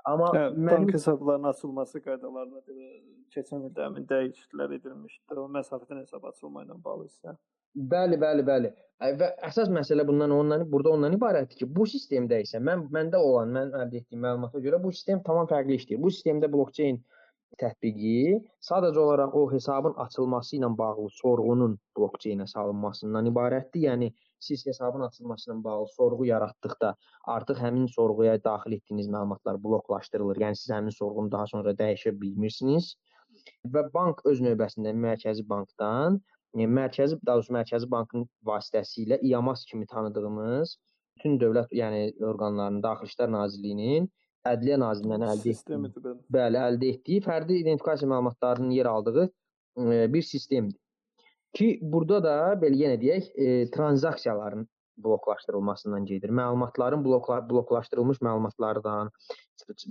Amma 0.09 0.31
hə, 0.35 0.43
mənim... 0.55 0.71
bank 0.71 0.95
hesablarının 0.97 1.51
açılması 1.53 2.01
qaydalarına 2.05 2.65
görə 2.65 2.89
keçən 3.35 3.67
ildə 3.69 3.85
həmin 3.87 4.09
dəyişikliklər 4.09 4.75
edilmişdi. 4.79 5.37
O 5.37 5.47
məsafədən 5.59 6.03
hesab 6.05 6.25
açılma 6.31 6.65
ilə 6.65 6.79
bağlı 6.85 7.09
isə. 7.11 7.37
Bəli, 7.93 8.17
bəli, 8.19 8.43
bəli. 8.47 8.71
Və 9.21 9.29
əsas 9.47 9.69
məsələ 9.71 10.07
bundan 10.09 10.33
ondan 10.35 10.65
burada 10.73 10.95
ondan 10.97 11.15
ibarətdir 11.15 11.61
ki, 11.61 11.69
bu 11.77 11.85
sistemdə 11.87 12.41
isə 12.43 12.59
mən 12.65 12.89
məndə 12.95 13.21
olan, 13.23 13.53
mən 13.55 13.77
əldə 13.83 14.01
etdiyim 14.01 14.25
məlumata 14.25 14.63
görə 14.65 14.81
bu 14.83 14.91
sistem 14.95 15.21
tamam 15.27 15.47
fərqli 15.51 15.77
işləyir. 15.79 16.01
Bu 16.03 16.11
sistemdə 16.15 16.51
blockchain 16.51 16.99
tətbiqi 17.61 18.41
sadəcə 18.65 18.99
olaraq 19.05 19.37
o 19.39 19.45
hesabın 19.53 19.95
açılması 20.05 20.57
ilə 20.59 20.73
bağlı 20.79 21.07
sorğunun 21.21 21.77
blockchainə 21.99 22.49
salınmasından 22.51 23.31
ibarətdir. 23.31 23.85
Yəni 23.91 24.11
siz 24.41 24.65
hesabın 24.67 25.05
açılması 25.07 25.51
ilə 25.51 25.59
bağlı 25.65 25.87
sorğu 25.97 26.27
yaratdıqda 26.31 26.95
artıq 27.35 27.61
həmin 27.65 27.87
sorğuya 27.95 28.39
daxil 28.45 28.79
etdiyiniz 28.79 29.09
məlumatlar 29.15 29.63
bloklaşdırılır. 29.65 30.43
Yəni 30.45 30.57
siz 30.63 30.71
həmin 30.77 30.95
sorğunu 30.99 31.33
daha 31.33 31.47
sonra 31.47 31.75
dəyişə 31.83 32.15
bilmirsiniz. 32.21 32.95
Və 33.75 33.85
bank 33.95 34.25
öz 34.27 34.41
növbəsində 34.45 34.95
Mərkəzi 35.07 35.47
Bankdan 35.49 36.21
yəni 36.57 36.69
mərkəzi, 36.81 37.19
daha 37.27 37.39
doğrusu 37.39 37.55
Mərkəzi 37.57 37.91
Bankın 37.91 38.29
vasitəsilə 38.47 39.19
İAMAS 39.23 39.65
kimi 39.71 39.87
tanıdığımız 39.87 40.79
bütün 41.19 41.39
dövlət, 41.43 41.75
yəni 41.75 42.15
orqanlarının, 42.25 42.83
Daxili 42.83 43.13
İşlər 43.13 43.33
Nazirliyinin 43.35 44.09
Ədliyyə 44.49 44.79
Nazirliyindən 44.81 45.29
əldə 45.33 45.55
etdiyi, 45.55 46.17
bəli, 46.35 46.61
əldə 46.63 46.91
etdiyi 46.95 47.23
fərdi 47.25 47.59
identifikasiya 47.63 48.09
məlumatlarının 48.13 48.71
yer 48.77 48.87
aldığı 48.87 49.25
e, 49.27 50.13
bir 50.13 50.23
sistemdir. 50.23 50.79
Ki 51.57 51.79
burada 51.83 52.19
da 52.25 52.35
belə 52.61 52.77
yenə 52.83 52.99
deyək, 53.01 53.31
e, 53.35 53.71
tranzaksiyaların 53.71 54.67
bloklaşdırılmasından 54.99 56.05
gedir. 56.05 56.31
Məlumatların 56.31 57.05
blokla 57.05 57.51
bloklaşdırılmış 57.51 58.19
məlumatlardan, 58.19 59.11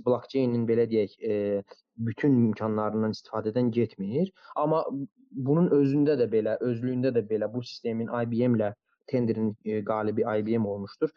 blockchain-in 0.06 0.66
belə 0.68 0.86
deyək, 0.90 1.16
e, 1.24 1.62
bütün 1.96 2.36
imkanlarından 2.44 3.14
istifadədən 3.16 3.70
getmir. 3.70 4.32
Amma 4.56 4.84
bunun 5.32 5.70
özündə 5.80 6.18
də 6.20 6.28
belə, 6.32 6.58
özlüyündə 6.60 7.14
də 7.16 7.24
belə 7.30 7.52
bu 7.54 7.62
sistemin 7.62 8.12
IBM-lə 8.22 8.74
tenderin 9.06 9.56
e, 9.64 9.84
qalibi 9.84 10.26
IBM 10.40 10.66
olmuşdur. 10.66 11.10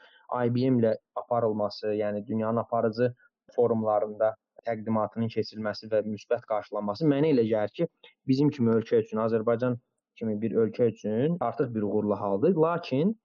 IBM-lə 0.45 0.95
aparılması, 1.15 1.93
yəni 2.01 2.25
dünyanın 2.27 2.63
aparıcı 2.63 3.13
forumlarında 3.55 4.35
təqdimatının 4.65 5.31
keçirilməsi 5.35 5.89
və 5.91 6.03
müsbət 6.07 6.45
qarşılanması 6.49 7.07
mənə 7.09 7.33
elə 7.35 7.45
gəlir 7.49 7.73
ki, 7.77 7.87
bizim 8.27 8.49
kimi 8.49 8.71
ölkə 8.77 9.01
üçün, 9.03 9.19
Azərbaycan 9.25 9.77
kimi 10.19 10.41
bir 10.41 10.51
ölkə 10.63 10.89
üçün 10.93 11.37
artıq 11.39 11.73
bir 11.75 11.81
uğurlu 11.87 12.15
haldır. 12.19 12.55
Lakin 12.55 13.15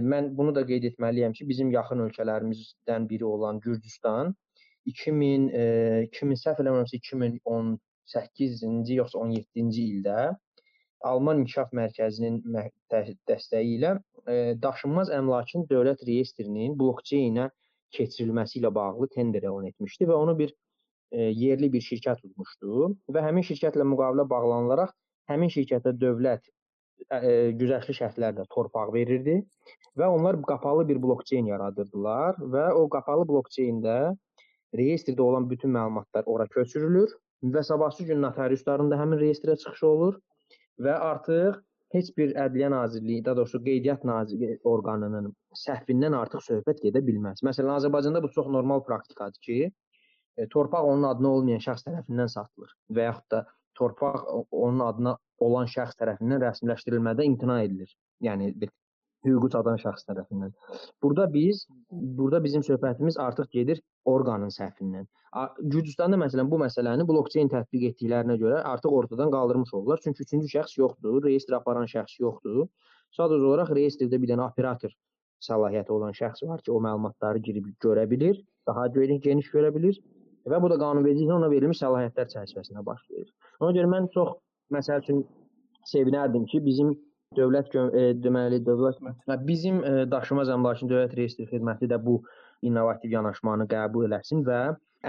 mən 0.00 0.36
bunu 0.38 0.54
da 0.54 0.66
qeyd 0.66 0.84
etməliyəm 0.92 1.32
ki, 1.34 1.48
bizim 1.48 1.70
yaxın 1.70 1.98
ölkələrimizdən 2.06 3.08
biri 3.08 3.24
olan 3.24 3.60
Gürcüstan 3.60 4.34
2000 4.86 5.48
e, 5.48 5.62
2000 6.08 6.42
səhv 6.44 6.62
eləmirəmsə 6.64 7.00
2018-ci 7.02 8.94
yoxsa 9.00 9.18
17-ci 9.18 9.82
ildə 9.94 10.18
Alman 11.08 11.42
İnkişaf 11.42 11.74
Mərkəzinin 11.78 12.40
dəstəyi 13.30 13.76
ilə 13.78 13.98
daşınmaz 14.62 15.10
əmlakın 15.14 15.66
dövlət 15.70 16.02
reyestrinin 16.08 16.74
blokçeynə 16.78 17.48
keçirilməsi 17.94 18.58
ilə 18.60 18.72
bağlı 18.74 19.08
tender 19.14 19.46
elan 19.50 19.68
etmişdi 19.70 20.08
və 20.10 20.16
onu 20.24 20.34
bir 20.38 20.54
yerli 21.12 21.70
bir 21.72 21.84
şirkət 21.84 22.24
tutmuşdu 22.24 22.90
və 23.14 23.22
həmin 23.24 23.46
şirkətlə 23.50 23.86
müqavilə 23.92 24.26
bağlanılaraq 24.30 24.92
həmin 25.28 25.52
şirkətə 25.54 25.94
dövlət 26.00 26.48
güzəştli 27.60 27.94
şərtlərlə 27.94 28.44
torpaq 28.54 28.90
verirdi 28.94 29.38
və 29.98 30.08
onlar 30.10 30.40
qapalı 30.48 30.86
bir 30.88 30.98
blokçeyn 31.02 31.46
yaradırdılar 31.46 32.40
və 32.54 32.64
o 32.74 32.88
qapalı 32.90 33.26
blokçeyndə 33.28 33.98
reyestrdə 34.76 35.22
olan 35.22 35.48
bütün 35.50 35.72
məlumatlar 35.76 36.26
ora 36.26 36.46
köçürülür 36.50 37.14
və 37.54 37.62
sabahsı 37.62 38.04
gün 38.04 38.20
notariusların 38.22 38.90
da 38.90 38.98
həmin 38.98 39.22
reyestrə 39.22 39.56
çıxışı 39.56 39.86
olur 39.86 40.18
və 40.82 40.94
artıq 41.10 41.62
heç 41.94 42.10
bir 42.18 42.34
Ədliyyə 42.36 42.70
Nazirliyi, 42.70 43.24
daha 43.24 43.38
doğrusu 43.38 43.62
Qeydiyyat 43.64 44.04
Nazirliyi 44.04 44.58
orqanının 44.64 45.30
səhvindən 45.56 46.16
artıq 46.18 46.42
söhbət 46.44 46.82
gedə 46.84 47.00
bilməz. 47.06 47.40
Məsələn, 47.46 47.78
Azərbaycanda 47.78 48.20
bu 48.22 48.30
çox 48.34 48.50
normal 48.52 48.82
praktikadır 48.84 49.40
ki, 49.46 49.70
e, 50.36 50.48
torpaq 50.52 50.84
onun 50.90 51.08
adına 51.08 51.30
olmayan 51.38 51.64
şəxs 51.64 51.86
tərəfindən 51.86 52.28
satılır 52.34 52.74
və 52.92 53.08
yaxud 53.08 53.30
da 53.32 53.46
torpaq 53.78 54.26
onun 54.50 54.84
adına 54.86 55.16
olan 55.44 55.70
şəxs 55.70 55.98
tərəfindən 56.00 56.42
rəsmiləşdirilmədə 56.42 57.26
imtina 57.28 57.62
edilir. 57.62 57.94
Yəni 58.24 58.52
bir 58.60 58.72
hüququ 59.26 59.50
çatan 59.54 59.78
şəxs 59.82 60.06
tərəfindən. 60.08 60.52
Burada 61.02 61.26
biz 61.32 61.64
burada 61.90 62.42
bizim 62.44 62.62
söhbətimiz 62.66 63.18
artıq 63.22 63.50
gedir 63.58 63.82
orqanın 64.04 64.52
səhvindən. 64.54 65.08
Gürcüstanda 65.74 66.18
məsələn 66.24 66.50
bu 66.50 66.60
məsələni 66.62 67.06
blokçeyn 67.08 67.50
tətbiq 67.54 67.88
etdiklərinə 67.90 68.38
görə 68.42 68.62
artıq 68.72 68.94
ortadan 69.00 69.30
qaldırmış 69.34 69.74
oldular. 69.74 70.00
Çünki 70.04 70.22
üçüncü 70.22 70.52
şəxs 70.54 70.78
yoxdur, 70.80 71.22
reyestr 71.24 71.58
aparan 71.60 71.90
şəxs 71.94 72.20
yoxdur. 72.22 72.66
Sadəcə 73.18 73.50
olaraq 73.50 73.74
reyestrdə 73.78 74.20
bir 74.22 74.34
dənə 74.34 74.46
operator 74.50 74.94
səlahiyyəti 75.46 75.94
olan 75.94 76.14
şəxs 76.18 76.46
var 76.48 76.62
ki, 76.62 76.72
o 76.72 76.80
məlumatları 76.82 77.42
girib 77.42 77.68
görə 77.84 78.08
bilir, 78.10 78.40
daha 78.66 78.86
geniş 78.88 79.50
görə 79.54 79.74
bilir 79.74 80.00
və 80.52 80.62
bu 80.62 80.70
da 80.72 80.78
qanunvericiliklə 80.80 81.36
ona 81.40 81.50
verilmiş 81.52 81.82
səlahiyyətlər 81.82 82.32
çərçivəsində 82.34 82.84
baş 82.86 83.04
verir. 83.10 83.28
Ona 83.60 83.74
görə 83.76 83.92
mən 83.94 84.08
çox 84.14 84.36
məsəl 84.74 85.04
üçün 85.04 85.22
sevinərdim 85.88 86.44
ki, 86.50 86.60
bizim 86.64 86.96
Dövlət 87.36 87.74
e, 87.76 88.02
deməli 88.24 88.58
dövlət 88.64 89.00
hə, 89.04 89.34
bizim 89.44 89.82
e, 89.84 89.90
daşınmaz 90.08 90.48
əmlakın 90.54 90.88
dövlət 90.88 91.16
reyestri 91.18 91.44
xidməti 91.50 91.88
də 91.90 91.98
bu 92.00 92.22
innovativ 92.64 93.12
yanaşmanı 93.12 93.66
qəbul 93.68 94.06
eləsin 94.06 94.46
və 94.46 94.60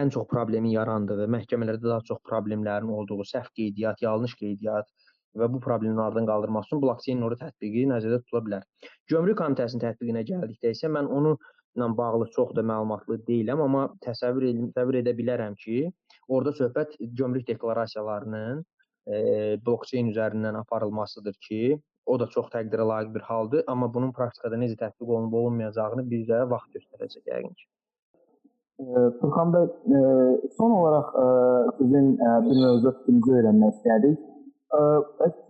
ən 0.02 0.12
çox 0.13 0.28
problemin 0.34 0.73
yarandığı, 0.73 1.30
məhkəmələrdə 1.36 1.86
daha 1.86 2.04
çox 2.10 2.19
problemlərin 2.28 2.91
olduğu 2.97 3.23
səhv 3.30 3.47
qeydiyyat, 3.56 4.04
yanlış 4.04 4.36
qeydiyyat 4.41 4.91
və 5.39 5.47
bu 5.54 5.62
problemin 5.63 6.04
aradan 6.04 6.28
qaldırılması 6.28 6.69
üçün 6.73 6.84
blockchain 6.84 7.23
orada 7.23 7.47
tətbiqi 7.47 7.88
nəzərdə 7.93 8.19
tutula 8.25 8.43
bilər. 8.49 8.67
Gömrük 9.13 9.39
komitəsinin 9.39 9.86
tətbiqinə 9.86 10.25
gəldikdə 10.28 10.75
isə 10.75 10.91
mən 10.91 11.08
onu 11.08 11.38
ilə 11.77 11.89
bağlı 11.97 12.29
çox 12.36 12.55
da 12.58 12.63
məlumatlı 12.65 13.19
deyiləm, 13.27 13.62
amma 13.65 13.86
təsəvvür 14.05 14.49
edim, 14.49 14.71
təsəvvür 14.73 15.01
edə 15.03 15.13
bilərəm 15.17 15.55
ki, 15.63 15.84
orada 16.27 16.55
söhbət 16.58 16.95
gömrük 17.19 17.47
deklarasiyalarının 17.47 18.63
e, 18.63 19.19
blockchain 19.65 20.10
üzərindən 20.13 20.58
aparılmasıdır 20.63 21.38
ki, 21.47 21.62
O 22.10 22.15
da 22.19 22.25
çox 22.34 22.47
təqdirə 22.53 22.86
layiq 22.89 23.12
bir 23.15 23.25
haldır, 23.29 23.63
amma 23.71 23.88
bunun 23.93 24.13
praktikada 24.17 24.58
necə 24.62 24.77
tətbiq 24.79 25.12
olunub 25.15 25.36
olunmayacağını 25.41 26.05
bizə 26.13 26.39
vaxt 26.53 26.77
göstərəcək 26.77 27.29
yəqin 27.32 27.53
ki. 27.60 27.67
Furxan 29.19 29.53
bəy, 29.53 29.67
son 30.58 30.73
olaraq 30.79 31.12
sizin 31.77 32.10
bir 32.47 32.62
mövzu 32.63 32.95
fikrinizi 32.97 33.36
öyrənmək 33.41 33.75
istərdik. 33.75 34.25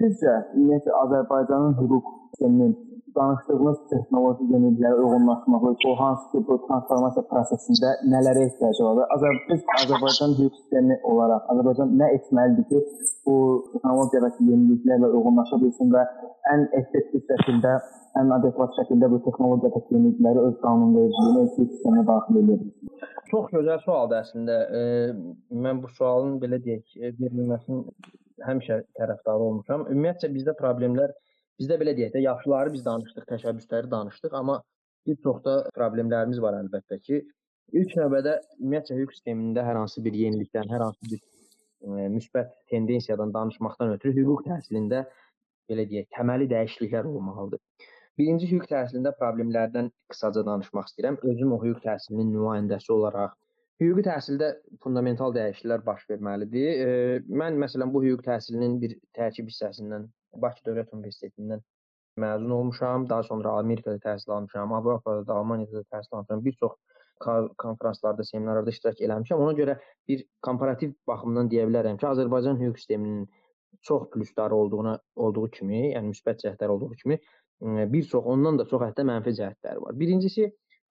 Sizcə, 0.01 0.35
ümumiyyətlə 0.57 0.97
Azərbaycanın 1.03 1.77
hüquq 1.79 2.11
sisteminin 2.33 2.75
danışdığınız 3.19 3.77
texnoloji 3.91 4.47
yeniliklərə 4.53 4.95
uyğunlaşması, 5.03 5.71
o 5.89 5.93
hansı 6.01 6.25
ki, 6.31 6.41
bu 6.47 6.57
transformasiya 6.65 7.23
prosesində 7.31 7.91
nələrə 8.13 8.45
ehtiyac 8.47 8.81
var? 8.85 9.01
Azərbaycan 9.15 9.61
Azərbaycan 9.83 10.35
hüquq 10.39 10.57
sistemi 10.59 10.97
olaraq 11.11 11.51
Azərbaycan 11.53 11.95
nə 12.01 12.09
etməlidir 12.17 12.67
ki, 12.71 12.81
bu 13.27 13.35
texnologiyadakı 13.73 14.49
yeniliklərlə 14.51 15.11
uyğunlaşa 15.19 15.61
bilsin 15.63 15.95
və 15.95 16.05
ən 16.53 16.67
effektiv 16.81 17.25
şəkildə, 17.31 17.75
ən 18.21 18.35
adekvat 18.37 18.77
şəkildə 18.79 19.11
bu 19.13 19.21
texnologiyadakı 19.27 19.97
yenilikləri 19.97 20.45
öz 20.49 20.59
qanunvericiliyinə, 20.65 21.45
öz 21.45 21.57
sisteminə 21.59 22.05
daxil 22.11 22.41
edə 22.43 22.59
bilsin? 22.63 22.93
Çox 23.31 23.51
gözəl 23.53 23.83
sualdır 23.85 24.23
əslində. 24.23 24.59
E, 24.79 24.83
mən 25.65 25.83
bu 25.83 25.91
sualın 25.97 26.39
belə 26.41 26.57
deyək, 26.65 26.95
verilməsinin 27.21 27.83
həmişə 28.47 28.83
tərəfdarı 28.97 29.49
olmuşam. 29.49 29.85
Ümumiyyətcə 29.91 30.31
bizdə 30.33 30.55
problemlər 30.59 31.13
Bizdə 31.59 31.75
belə 31.81 31.91
deyək 31.97 32.13
də, 32.13 32.21
yaxşıları 32.23 32.71
biz 32.71 32.85
danışdıq, 32.85 33.25
təşəbbüsləri 33.33 33.91
danışdıq, 33.91 34.35
amma 34.39 34.61
bir 35.07 35.17
çox 35.23 35.41
da 35.43 35.55
problemlərimiz 35.75 36.39
var 36.43 36.55
əlbəttə 36.61 36.99
ki, 37.03 37.19
ilk 37.81 37.95
növbədə 37.99 38.35
ümumiyyətcə 38.59 38.99
hüquq 38.99 39.15
sistemində 39.17 39.65
hər 39.67 39.79
hansı 39.81 40.03
bir 40.05 40.15
yenilikdən, 40.15 40.69
hər 40.71 40.85
hansı 40.85 41.09
bir 41.11 41.19
e, 41.19 42.07
müsbət 42.15 42.53
tendensiyadan 42.71 43.33
danışmaqdan 43.35 43.91
ötürü 43.97 44.15
hüquq 44.21 44.45
təhsilində 44.47 45.03
belə 45.69 45.85
deyək, 45.89 46.07
təməli 46.15 46.47
dəyişikliklər 46.53 47.09
olmalıdır. 47.11 47.59
Birinci 48.19 48.47
hüquq 48.51 48.69
təhsilində 48.71 49.11
problemlərdən 49.19 49.91
qısaca 50.11 50.45
danışmaq 50.47 50.87
istəyirəm. 50.89 51.19
Özüm 51.31 51.53
o 51.55 51.59
hüquq 51.63 51.83
təhsilinin 51.83 52.31
nümayəndəsi 52.35 52.91
olaraq 52.95 53.35
hüquqi 53.79 54.03
təhsildə 54.07 54.49
fundamental 54.83 55.35
dəyişikliklər 55.35 55.83
baş 55.85 56.07
verməlidir. 56.09 56.71
E, 56.87 57.19
mən 57.41 57.59
məsələn 57.63 57.93
bu 57.93 58.03
hüquq 58.03 58.25
təhsilinin 58.25 58.79
bir 58.81 58.95
tərkib 59.15 59.51
hissəsindən 59.51 60.09
Bakı 60.35 60.63
Dövlət 60.65 60.93
Universitetindən 60.93 61.61
məzun 62.19 62.49
olmuşam. 62.49 63.09
Daha 63.09 63.23
sonra 63.23 63.57
Amerikada 63.59 63.97
təhsil 63.97 64.31
almışam, 64.31 64.73
Avropada 64.73 65.27
da, 65.27 65.33
Almaniyada 65.33 65.83
da 65.83 65.97
təhsil 65.97 66.15
almışam. 66.15 66.45
Bir 66.45 66.53
çox 66.59 66.77
konfranslarda, 67.57 68.23
seminarlarda 68.23 68.69
iştirak 68.69 69.01
eləmişəm. 69.03 69.41
Ona 69.43 69.53
görə 69.57 69.77
bir 70.07 70.23
komparativ 70.45 70.93
baxımdan 71.07 71.49
deyə 71.51 71.65
bilərəm 71.67 71.97
ki, 71.99 72.07
Azərbaycan 72.07 72.59
hüquq 72.61 72.77
sisteminin 72.79 73.27
çox 73.81 74.09
plusları 74.13 74.55
olduğuna 74.55 74.99
olduğu 75.15 75.49
kimi, 75.57 75.81
yəni 75.93 76.13
müsbət 76.13 76.45
cəhətləri 76.45 76.75
olduğu 76.75 76.95
kimi, 77.01 77.19
bir 77.93 78.03
çox 78.07 78.25
ondan 78.25 78.59
da 78.59 78.65
çox 78.67 78.81
hətta 78.85 79.03
mənfi 79.07 79.35
cəhətləri 79.35 79.83
var. 79.83 79.99
Birincisi, 79.99 80.47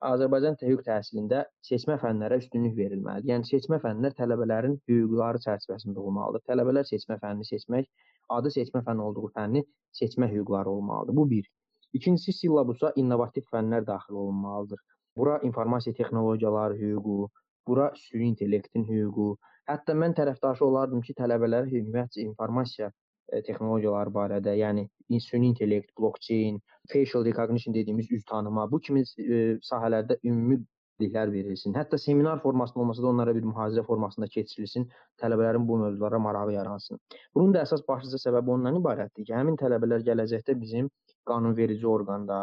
Azərbaycan 0.06 0.54
hüquq 0.62 0.84
təhsilində 0.86 1.38
seçmə 1.68 1.96
fənlərə 2.02 2.36
üstünlük 2.42 2.76
verilməlidir. 2.76 3.30
Yəni 3.32 3.48
seçmə 3.48 3.80
fənlər 3.82 4.14
tələbələrin 4.18 4.76
hüquqları 4.90 5.40
çərçivəsində 5.46 5.98
olmalıdır. 5.98 6.44
Tələbələr 6.50 6.86
seçmə 6.86 7.16
fənnini 7.22 7.48
seçmək 7.48 7.88
adı 8.36 8.52
seçmə 8.54 8.84
fənni 8.86 9.02
olduğu 9.08 9.30
fənni 9.34 9.64
seçmə 10.00 10.28
hüquqları 10.30 10.70
olmalıdır. 10.70 11.16
Bu 11.16 11.24
bir. 11.30 11.50
İkincisi 11.98 12.32
sillabusa 12.40 12.92
innovativ 13.02 13.48
fənlər 13.52 13.86
daxil 13.86 14.20
olunmalıdır. 14.22 14.78
Bura 15.16 15.38
informasiya 15.50 15.94
texnologiyaları 15.94 16.78
hüququ, 16.78 17.28
bura 17.66 17.92
süni 17.96 18.28
intellektin 18.32 18.86
hüququ. 18.86 19.32
Hətta 19.68 19.98
mən 19.98 20.14
tərəfdaşı 20.20 20.64
olardım 20.64 21.02
ki, 21.06 21.16
tələbələrə 21.18 21.72
ümumiyyətcə 21.80 22.22
informasiya 22.28 22.92
texnologiyaları 23.28 24.12
barədə, 24.14 24.54
yəni 24.58 24.88
süni 25.20 25.52
intellekt, 25.52 25.92
blockchain, 25.98 26.60
facial 26.92 27.24
recognition 27.24 27.74
dediyimiz 27.74 28.10
üz 28.12 28.24
tanıma, 28.24 28.70
bu 28.70 28.80
kimi 28.80 29.02
e, 29.02 29.38
sahələrdə 29.70 30.18
ümumi 30.24 30.60
biliklər 30.98 31.30
verilsin. 31.32 31.74
Hətta 31.78 31.98
seminar 31.98 32.40
formasında 32.42 32.82
olmasa 32.82 33.02
da 33.02 33.06
onlara 33.12 33.34
bir 33.34 33.44
mühazirə 33.46 33.84
formasında 33.86 34.26
keçirilsin, 34.34 34.88
tələbələrin 35.22 35.66
bu 35.68 35.78
mövzulara 35.78 36.18
marağı 36.18 36.52
yaransın. 36.52 36.98
Bunun 37.34 37.54
da 37.54 37.62
əsas 37.62 37.84
başlıca 37.88 38.18
səbəbi 38.24 38.54
ondan 38.56 38.80
ibarətdir 38.80 39.28
ki, 39.28 39.34
həmin 39.34 39.58
tələbələr 39.60 40.04
gələcəkdə 40.08 40.58
bizim 40.60 40.90
qanunverici 41.28 41.86
orqanda, 41.86 42.40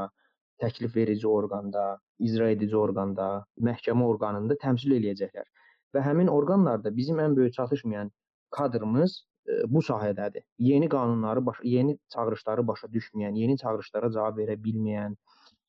təklif 0.62 0.96
verici 0.96 1.28
orqanda, 1.28 1.86
icra 2.20 2.50
edici 2.56 2.78
orqanda, 2.80 3.30
məhkəmə 3.70 4.08
orqanında 4.14 4.58
təmsil 4.62 4.96
eləyəcəklər. 5.00 5.48
Və 5.96 6.04
həmin 6.04 6.32
orqanlarda 6.32 6.96
bizim 6.96 7.20
ən 7.24 7.36
böyük 7.36 7.54
çatışmayan 7.60 8.12
kadrımız 8.56 9.18
e, 9.20 9.35
bu 9.68 9.82
sahədədir. 9.86 10.44
Yeni 10.60 10.90
qanunları, 10.90 11.46
baş, 11.46 11.58
yeni 11.64 11.98
çağırışları 12.14 12.68
başa 12.68 12.88
düşməyən, 12.88 13.38
yeni 13.38 13.58
çağırışlara 13.62 14.12
cavab 14.12 14.40
verə 14.42 14.56
bilməyən, 14.62 15.18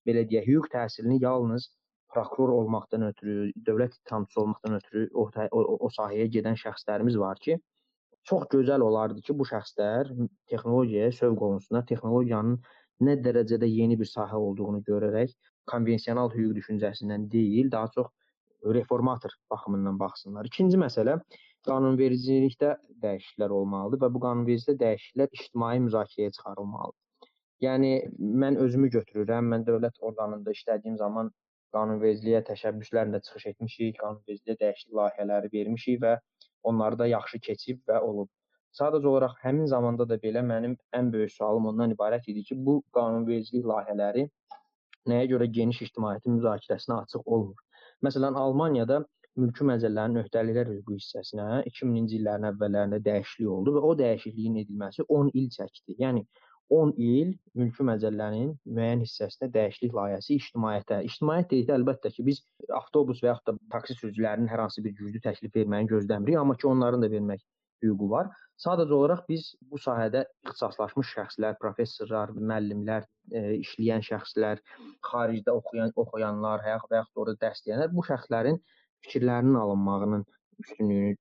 belə 0.09 0.25
deyək, 0.31 0.47
hüquq 0.49 0.71
təhsilini 0.73 1.19
yalnız 1.23 1.69
prokuror 2.15 2.55
olmaqdan 2.61 3.03
ötürü, 3.11 3.53
dövlət 3.67 3.99
ittihamçısı 3.99 4.41
olmaqdan 4.41 4.79
ötürü 4.79 5.09
o, 5.15 5.29
o, 5.51 5.63
o 5.87 5.91
sahəyə 5.99 6.29
gedən 6.33 6.57
şəxslərimiz 6.61 7.19
var 7.21 7.41
ki, 7.43 7.59
çox 8.25 8.47
gözəl 8.53 8.83
olardı 8.83 9.21
ki, 9.27 9.37
bu 9.39 9.47
şəxslər 9.47 10.13
texnologiyaya 10.51 11.13
sövq 11.13 11.43
olunsunlar, 11.49 11.87
texnologiyanın 11.91 12.61
nə 13.07 13.19
dərəcədə 13.27 13.69
yeni 13.69 13.99
bir 14.01 14.09
sahə 14.09 14.39
olduğunu 14.41 14.81
görərək 14.87 15.35
konvensional 15.71 16.31
hüquq 16.33 16.55
düşüncəsindən 16.61 17.29
deyil, 17.31 17.71
daha 17.73 17.91
çox 17.95 18.09
reformator 18.75 19.31
baxımından 19.51 19.99
baxsınlar. 20.01 20.47
İkinci 20.47 20.79
məsələ 20.79 21.21
qanunvericilikdə 21.71 22.77
dəyişikliklər 23.03 23.55
olmalıdır 23.59 24.03
və 24.05 24.13
bu 24.15 24.23
qanunvericilikdə 24.27 24.83
dəyişikliklər 24.85 25.41
ictimai 25.41 25.75
müzakirəyə 25.87 26.35
çıxarılmalıdır. 26.37 27.03
Yəni 27.65 27.91
mən 28.43 28.59
özümü 28.61 28.89
götürürəm. 28.95 29.51
Mən 29.53 29.67
dövlət 29.67 30.01
orqanında 30.09 30.53
işlədiyim 30.57 30.97
zaman 31.01 31.31
qanunvericiliyə 31.77 32.43
təşəbbüslərlə 32.49 33.21
çıxış 33.27 33.47
etmişik, 33.53 34.01
qanunvericiliyə 34.03 34.57
dəyişiklik 34.63 34.99
layihələri 35.01 35.53
vermişik 35.53 36.03
və 36.03 36.17
onları 36.71 36.99
da 37.03 37.07
yaxşı 37.13 37.41
keçib 37.49 37.81
və 37.89 38.01
olub. 38.11 38.31
Sadəcə 38.77 39.09
olaraq 39.09 39.39
həmin 39.41 39.69
zamanda 39.73 40.05
da 40.09 40.19
belə 40.21 40.43
mənim 40.45 40.77
ən 40.99 41.13
böyük 41.13 41.33
sualım 41.33 41.71
ondan 41.73 41.95
ibarət 41.95 42.29
idi 42.33 42.43
ki, 42.49 42.59
bu 42.67 42.83
qanunvericilik 42.97 43.65
layihələri 43.73 44.27
nəyə 45.09 45.29
görə 45.33 45.47
geniş 45.59 45.81
ictimaiyyətin 45.87 46.37
müzakirəsinə 46.39 46.99
açıq 47.07 47.31
olmur? 47.37 47.63
Məsələn, 48.05 48.37
Almaniyada 48.37 49.05
mülki 49.41 49.67
məcəllərin 49.69 50.21
öhdəliklər 50.23 50.71
hüququ 50.73 50.97
hissəsinə 50.97 51.47
2000-ci 51.69 52.21
illərin 52.21 52.49
əvvəllərində 52.51 53.01
dəyişiklik 53.05 53.53
oldu 53.53 53.77
və 53.77 53.83
o 53.89 53.95
dəyişikliyin 54.01 54.61
edilməsi 54.63 55.07
10 55.19 55.33
il 55.41 55.49
çəkdi. 55.57 55.97
Yəni 56.03 56.25
10 56.77 56.95
il 56.99 57.35
mülki 57.55 57.85
məcəllənin 57.87 58.55
müəyyən 58.79 59.05
hissəsinə 59.05 59.51
dəyişiklik 59.55 59.93
layihəsi 59.99 60.39
ictimaiyyətə. 60.41 61.03
İctimaiyyət 61.11 61.53
dedikdə 61.53 61.77
əlbəttə 61.79 62.11
ki, 62.17 62.25
biz 62.27 62.41
avtobus 62.81 63.23
və 63.23 63.31
yaxud 63.31 63.53
da 63.53 63.59
taksi 63.77 63.99
sürücülərinin 64.01 64.51
hər 64.51 64.65
hansı 64.65 64.83
bir 64.83 64.97
güclü 64.99 65.23
təklif 65.23 65.55
verməyini 65.55 65.93
gözləmirik, 65.93 66.41
amma 66.41 66.57
ki, 66.59 66.67
onların 66.73 67.07
da 67.07 67.13
vermək 67.13 67.45
hüququ 67.85 68.09
var. 68.11 68.33
Sadəcə 68.57 68.97
olaraq 68.97 69.27
biz 69.29 69.51
bu 69.71 69.79
sahədə 69.79 70.25
ixtisaslaşmış 70.47 71.13
şəxslər, 71.13 71.59
professorlar, 71.61 72.33
müəllimlər, 72.35 73.05
e, 73.31 73.43
işləyən 73.61 74.03
şəxslər, 74.07 74.63
xaricdə 75.11 75.53
oxuyan 75.53 75.93
oxuyanlar, 75.95 76.65
və 76.65 77.03
yaxud 77.03 77.23
orada 77.23 77.43
dərs 77.45 77.63
deyənlər 77.67 77.93
bu 77.93 78.07
şəxslərin 78.09 78.59
fikirlərinin 79.07 79.57
alınmağının 79.63 80.27
üstünlüyünü 80.65 81.17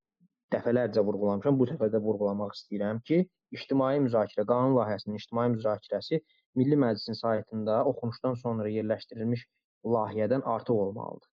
dəfələrcə 0.53 1.03
vurğulamışam. 1.05 1.57
Bu 1.59 1.67
dəfə 1.69 1.89
də 1.93 2.01
vurğulamaq 2.01 2.55
istəyirəm 2.57 3.01
ki, 3.07 3.21
ictimai 3.55 3.99
müzakirə, 4.05 4.45
qanun 4.49 4.75
layihəsinin 4.79 5.21
ictimai 5.21 5.47
müzakirəsi 5.55 6.21
Milli 6.55 6.77
Məclisin 6.79 7.17
saytında 7.19 7.83
oxunuşdan 7.91 8.37
sonra 8.41 8.69
yerləşdirilmiş 8.71 9.45
layihədən 9.95 10.45
artıq 10.55 10.83
olmalıdır. 10.85 11.31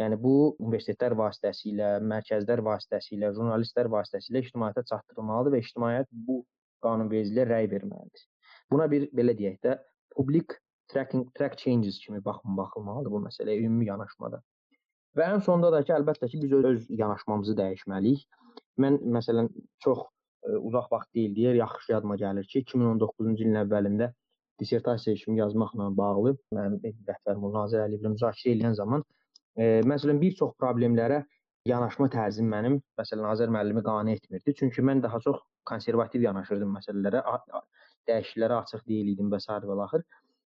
Yəni 0.00 0.18
bu 0.18 0.34
universitetlər 0.58 1.14
vasitəsilə, 1.18 1.90
mərkəzlər 2.12 2.62
vasitəsilə, 2.66 3.30
jurnalistlər 3.36 3.90
vasitəsilə 3.92 4.42
ictimaiyyətə 4.42 4.86
çatdırılmalıdır 4.90 5.54
və 5.54 5.60
ictimaiyyət 5.62 6.08
bu 6.28 6.40
qanunvericiliyə 6.86 7.46
rəy 7.50 7.68
verməlidir. 7.70 8.24
Buna 8.72 8.88
bir 8.90 9.06
belə 9.14 9.36
deyək 9.38 9.60
də, 9.66 9.76
public 10.16 10.56
tracking 10.92 11.28
track 11.38 11.58
changes 11.58 11.98
kimi 12.02 12.24
baxım 12.24 12.56
baxılmalıdır 12.58 13.14
bu 13.14 13.22
məsələyə 13.28 13.62
ümumi 13.66 13.86
yanaşmada. 13.90 14.42
Və 15.18 15.28
ən 15.30 15.42
sonda 15.46 15.70
da 15.74 15.82
ki, 15.86 15.94
əlbəttə 15.94 16.28
ki, 16.30 16.40
biz 16.42 16.52
öz, 16.58 16.64
öz 16.70 16.86
yanaşmamızı 17.02 17.54
dəyişməliyik. 17.60 18.26
Mən 18.82 18.98
məsələn 19.16 19.50
çox 19.84 20.00
ə, 20.02 20.08
e, 20.50 20.56
uzaq 20.58 20.90
vaxt 20.90 21.10
deyil 21.14 21.34
deyə 21.36 21.54
yaxşı 21.60 21.92
yadıma 21.94 22.18
gəlir 22.20 22.48
ki, 22.50 22.64
2019-cu 22.66 23.34
ilin 23.34 23.60
əvvəlində 23.62 24.10
dissertasiya 24.60 25.14
işimi 25.18 25.38
yazmaqla 25.38 25.90
bağlı 25.96 26.34
mənim 26.54 26.80
rəhbərim 27.08 27.46
Nazir 27.54 27.84
Əliyevlə 27.84 28.12
müzakirə 28.14 28.54
edən 28.56 28.76
zaman 28.78 29.02
e, 29.58 29.80
məsələn 29.92 30.20
bir 30.22 30.36
çox 30.40 30.54
problemlərə 30.62 31.24
yanaşma 31.68 32.08
tərzim 32.12 32.50
mənim 32.50 32.78
məsələn 33.00 33.30
Azər 33.30 33.52
müəllimi 33.54 33.82
qane 33.86 34.14
etmirdi. 34.18 34.54
Çünki 34.58 34.84
mən 34.84 35.02
daha 35.02 35.20
çox 35.26 35.40
konservativ 35.70 36.26
yanaşırdım 36.26 36.74
məsələlərə, 36.78 37.22
dəyişikliklərə 38.08 38.60
açıq 38.62 38.84
deyil 38.90 39.14
idim 39.14 39.30
və 39.32 39.40
s. 39.40 39.48
və 39.70 39.78
axır. 39.86 40.04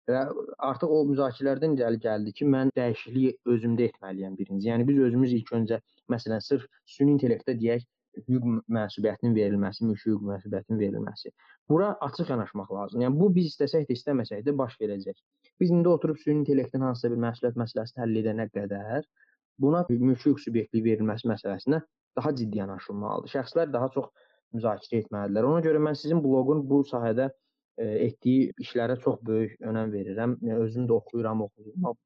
Və 0.08 0.22
artıq 0.70 0.92
o 0.94 1.02
müzakirələrdən 1.10 1.76
irəli 1.76 2.00
gəldi 2.04 2.32
ki, 2.38 2.46
mən 2.54 2.72
dəyişikliyi 2.78 3.34
özümdə 3.54 3.90
etməliyəm 3.90 4.38
birinci. 4.38 4.68
Yəni 4.70 4.86
biz 4.88 5.00
özümüz 5.08 5.34
ilk 5.40 5.52
öncə 5.58 5.80
məsələn 6.14 6.44
sırf 6.44 6.64
süni 6.96 7.12
intellektə 7.16 7.54
deyək 7.60 7.84
hüquq 8.26 8.46
mənsubiyyətinin 8.74 9.34
verilməsi, 9.36 9.84
mülki 9.86 10.08
hüquq 10.08 10.24
mənsubiyyətinin 10.30 10.80
verilməsi. 10.80 11.32
Bura 11.68 11.90
açıq 12.06 12.32
yanaşmaq 12.32 12.72
lazımdır. 12.74 13.04
Yəni 13.04 13.20
bu 13.20 13.28
biz 13.34 13.50
istəsək 13.52 13.84
də, 13.88 13.96
istəməsək 13.98 14.46
də 14.46 14.54
baş 14.58 14.78
verəcək. 14.80 15.18
Biz 15.60 15.74
indi 15.76 15.92
oturub 15.92 16.18
süni 16.22 16.42
intellektin 16.42 16.86
hansısa 16.86 17.12
bir 17.12 17.20
məsuliyyət 17.26 17.60
məsələsini 17.62 18.02
həll 18.02 18.22
edənə 18.22 18.48
qədər 18.54 19.04
buna 19.60 19.84
mülki 19.90 20.30
hüquq 20.30 20.42
subyektliyi 20.46 20.84
verilməsi 20.86 21.28
məsələsinə 21.30 21.82
daha 22.18 22.34
ciddi 22.40 22.62
yanaşılmalıdır. 22.62 23.34
Şəxslər 23.34 23.72
daha 23.72 23.90
çox 23.94 24.08
müzakirə 24.56 25.04
etməlidirlər. 25.04 25.50
Ona 25.52 25.62
görə 25.66 25.82
mən 25.84 25.98
sizin 25.98 26.22
bloqun 26.24 26.64
bu 26.70 26.80
sahədə 26.88 27.28
etdiyi 27.78 28.52
işlərə 28.62 28.98
çox 29.04 29.20
böyük 29.26 29.60
önəm 29.70 29.92
verirəm. 29.94 30.36
Özüm 30.58 30.88
də 30.90 30.96
oxuyuram, 30.98 31.44
oxuyuram, 31.46 31.96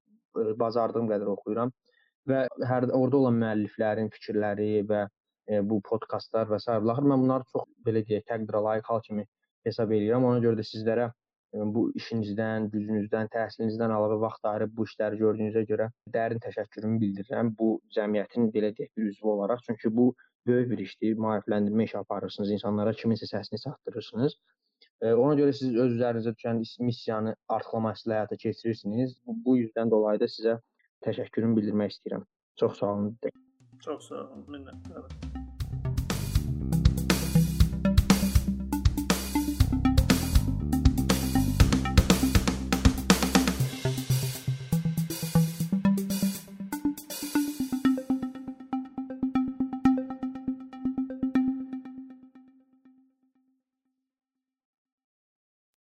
bacardığım 0.61 1.09
qədər 1.11 1.33
oxuyuram 1.33 1.73
və 2.29 2.45
hər 2.69 2.87
orada 2.93 3.17
olan 3.19 3.41
müəlliflərin 3.41 4.13
fikirləri 4.13 4.85
və 4.89 5.07
bu 5.67 5.81
podkastlar 5.89 6.47
və 6.53 6.61
s. 6.63 6.69
Baxır 6.71 7.09
mən 7.11 7.25
bunları 7.25 7.49
çox 7.51 7.67
belə 7.87 8.05
deyək, 8.07 8.29
təqdirə 8.29 8.63
layiq 8.69 8.87
hal 8.89 9.03
kimi 9.07 9.27
hesab 9.67 9.91
edirəm. 9.97 10.25
Ona 10.29 10.39
görə 10.45 10.61
də 10.61 10.67
sizlərə 10.69 11.09
bu 11.53 11.89
işinizdən, 11.99 12.71
gücünüzdən, 12.73 13.29
təhsilinizdən 13.33 13.93
əlavə 13.93 14.21
vaxt 14.23 14.47
ayırıb 14.49 14.71
bu 14.77 14.87
işləri 14.89 15.19
gördüyünüzə 15.21 15.65
görə 15.69 15.91
dərin 16.15 16.41
təşəkkürümü 16.47 17.01
bildirirəm. 17.03 17.51
Bu 17.59 17.75
cəmiyyətin 17.97 18.49
belə 18.55 18.71
deyək 18.79 18.93
bir 18.97 19.11
üzvü 19.11 19.29
olaraq, 19.35 19.61
çünki 19.67 19.93
bu 19.97 20.15
böyük 20.47 20.71
bir 20.71 20.79
işdir. 20.87 21.19
Maarifləndirmə 21.27 21.85
işi 21.91 21.99
aparırsınız, 21.99 22.55
insanlara 22.57 22.95
kiminsə 23.03 23.29
səsini 23.29 23.61
çatdırırsınız. 23.67 24.39
Ona 25.03 25.35
görə 25.35 25.51
siz 25.59 25.75
öz 25.75 25.97
üzərinizə 25.97 26.31
düşən 26.37 26.61
missiyanı 26.87 27.35
üçün 27.99 28.15
həyata 28.15 28.39
keçirirsiniz. 28.39 29.17
Bu 29.27 29.57
yüzdən 29.59 29.91
dolayı 29.91 30.23
da 30.23 30.31
sizə 30.31 30.59
təşəkkürümü 31.07 31.59
bildirmək 31.59 31.97
istəyirəm. 31.97 32.27
Çox 32.63 32.79
sağ 32.79 32.93
olun. 32.95 33.17
Çox 33.83 34.09
sağ 34.09 34.21
olun. 34.23 34.47
Minnətdaram. 34.55 35.51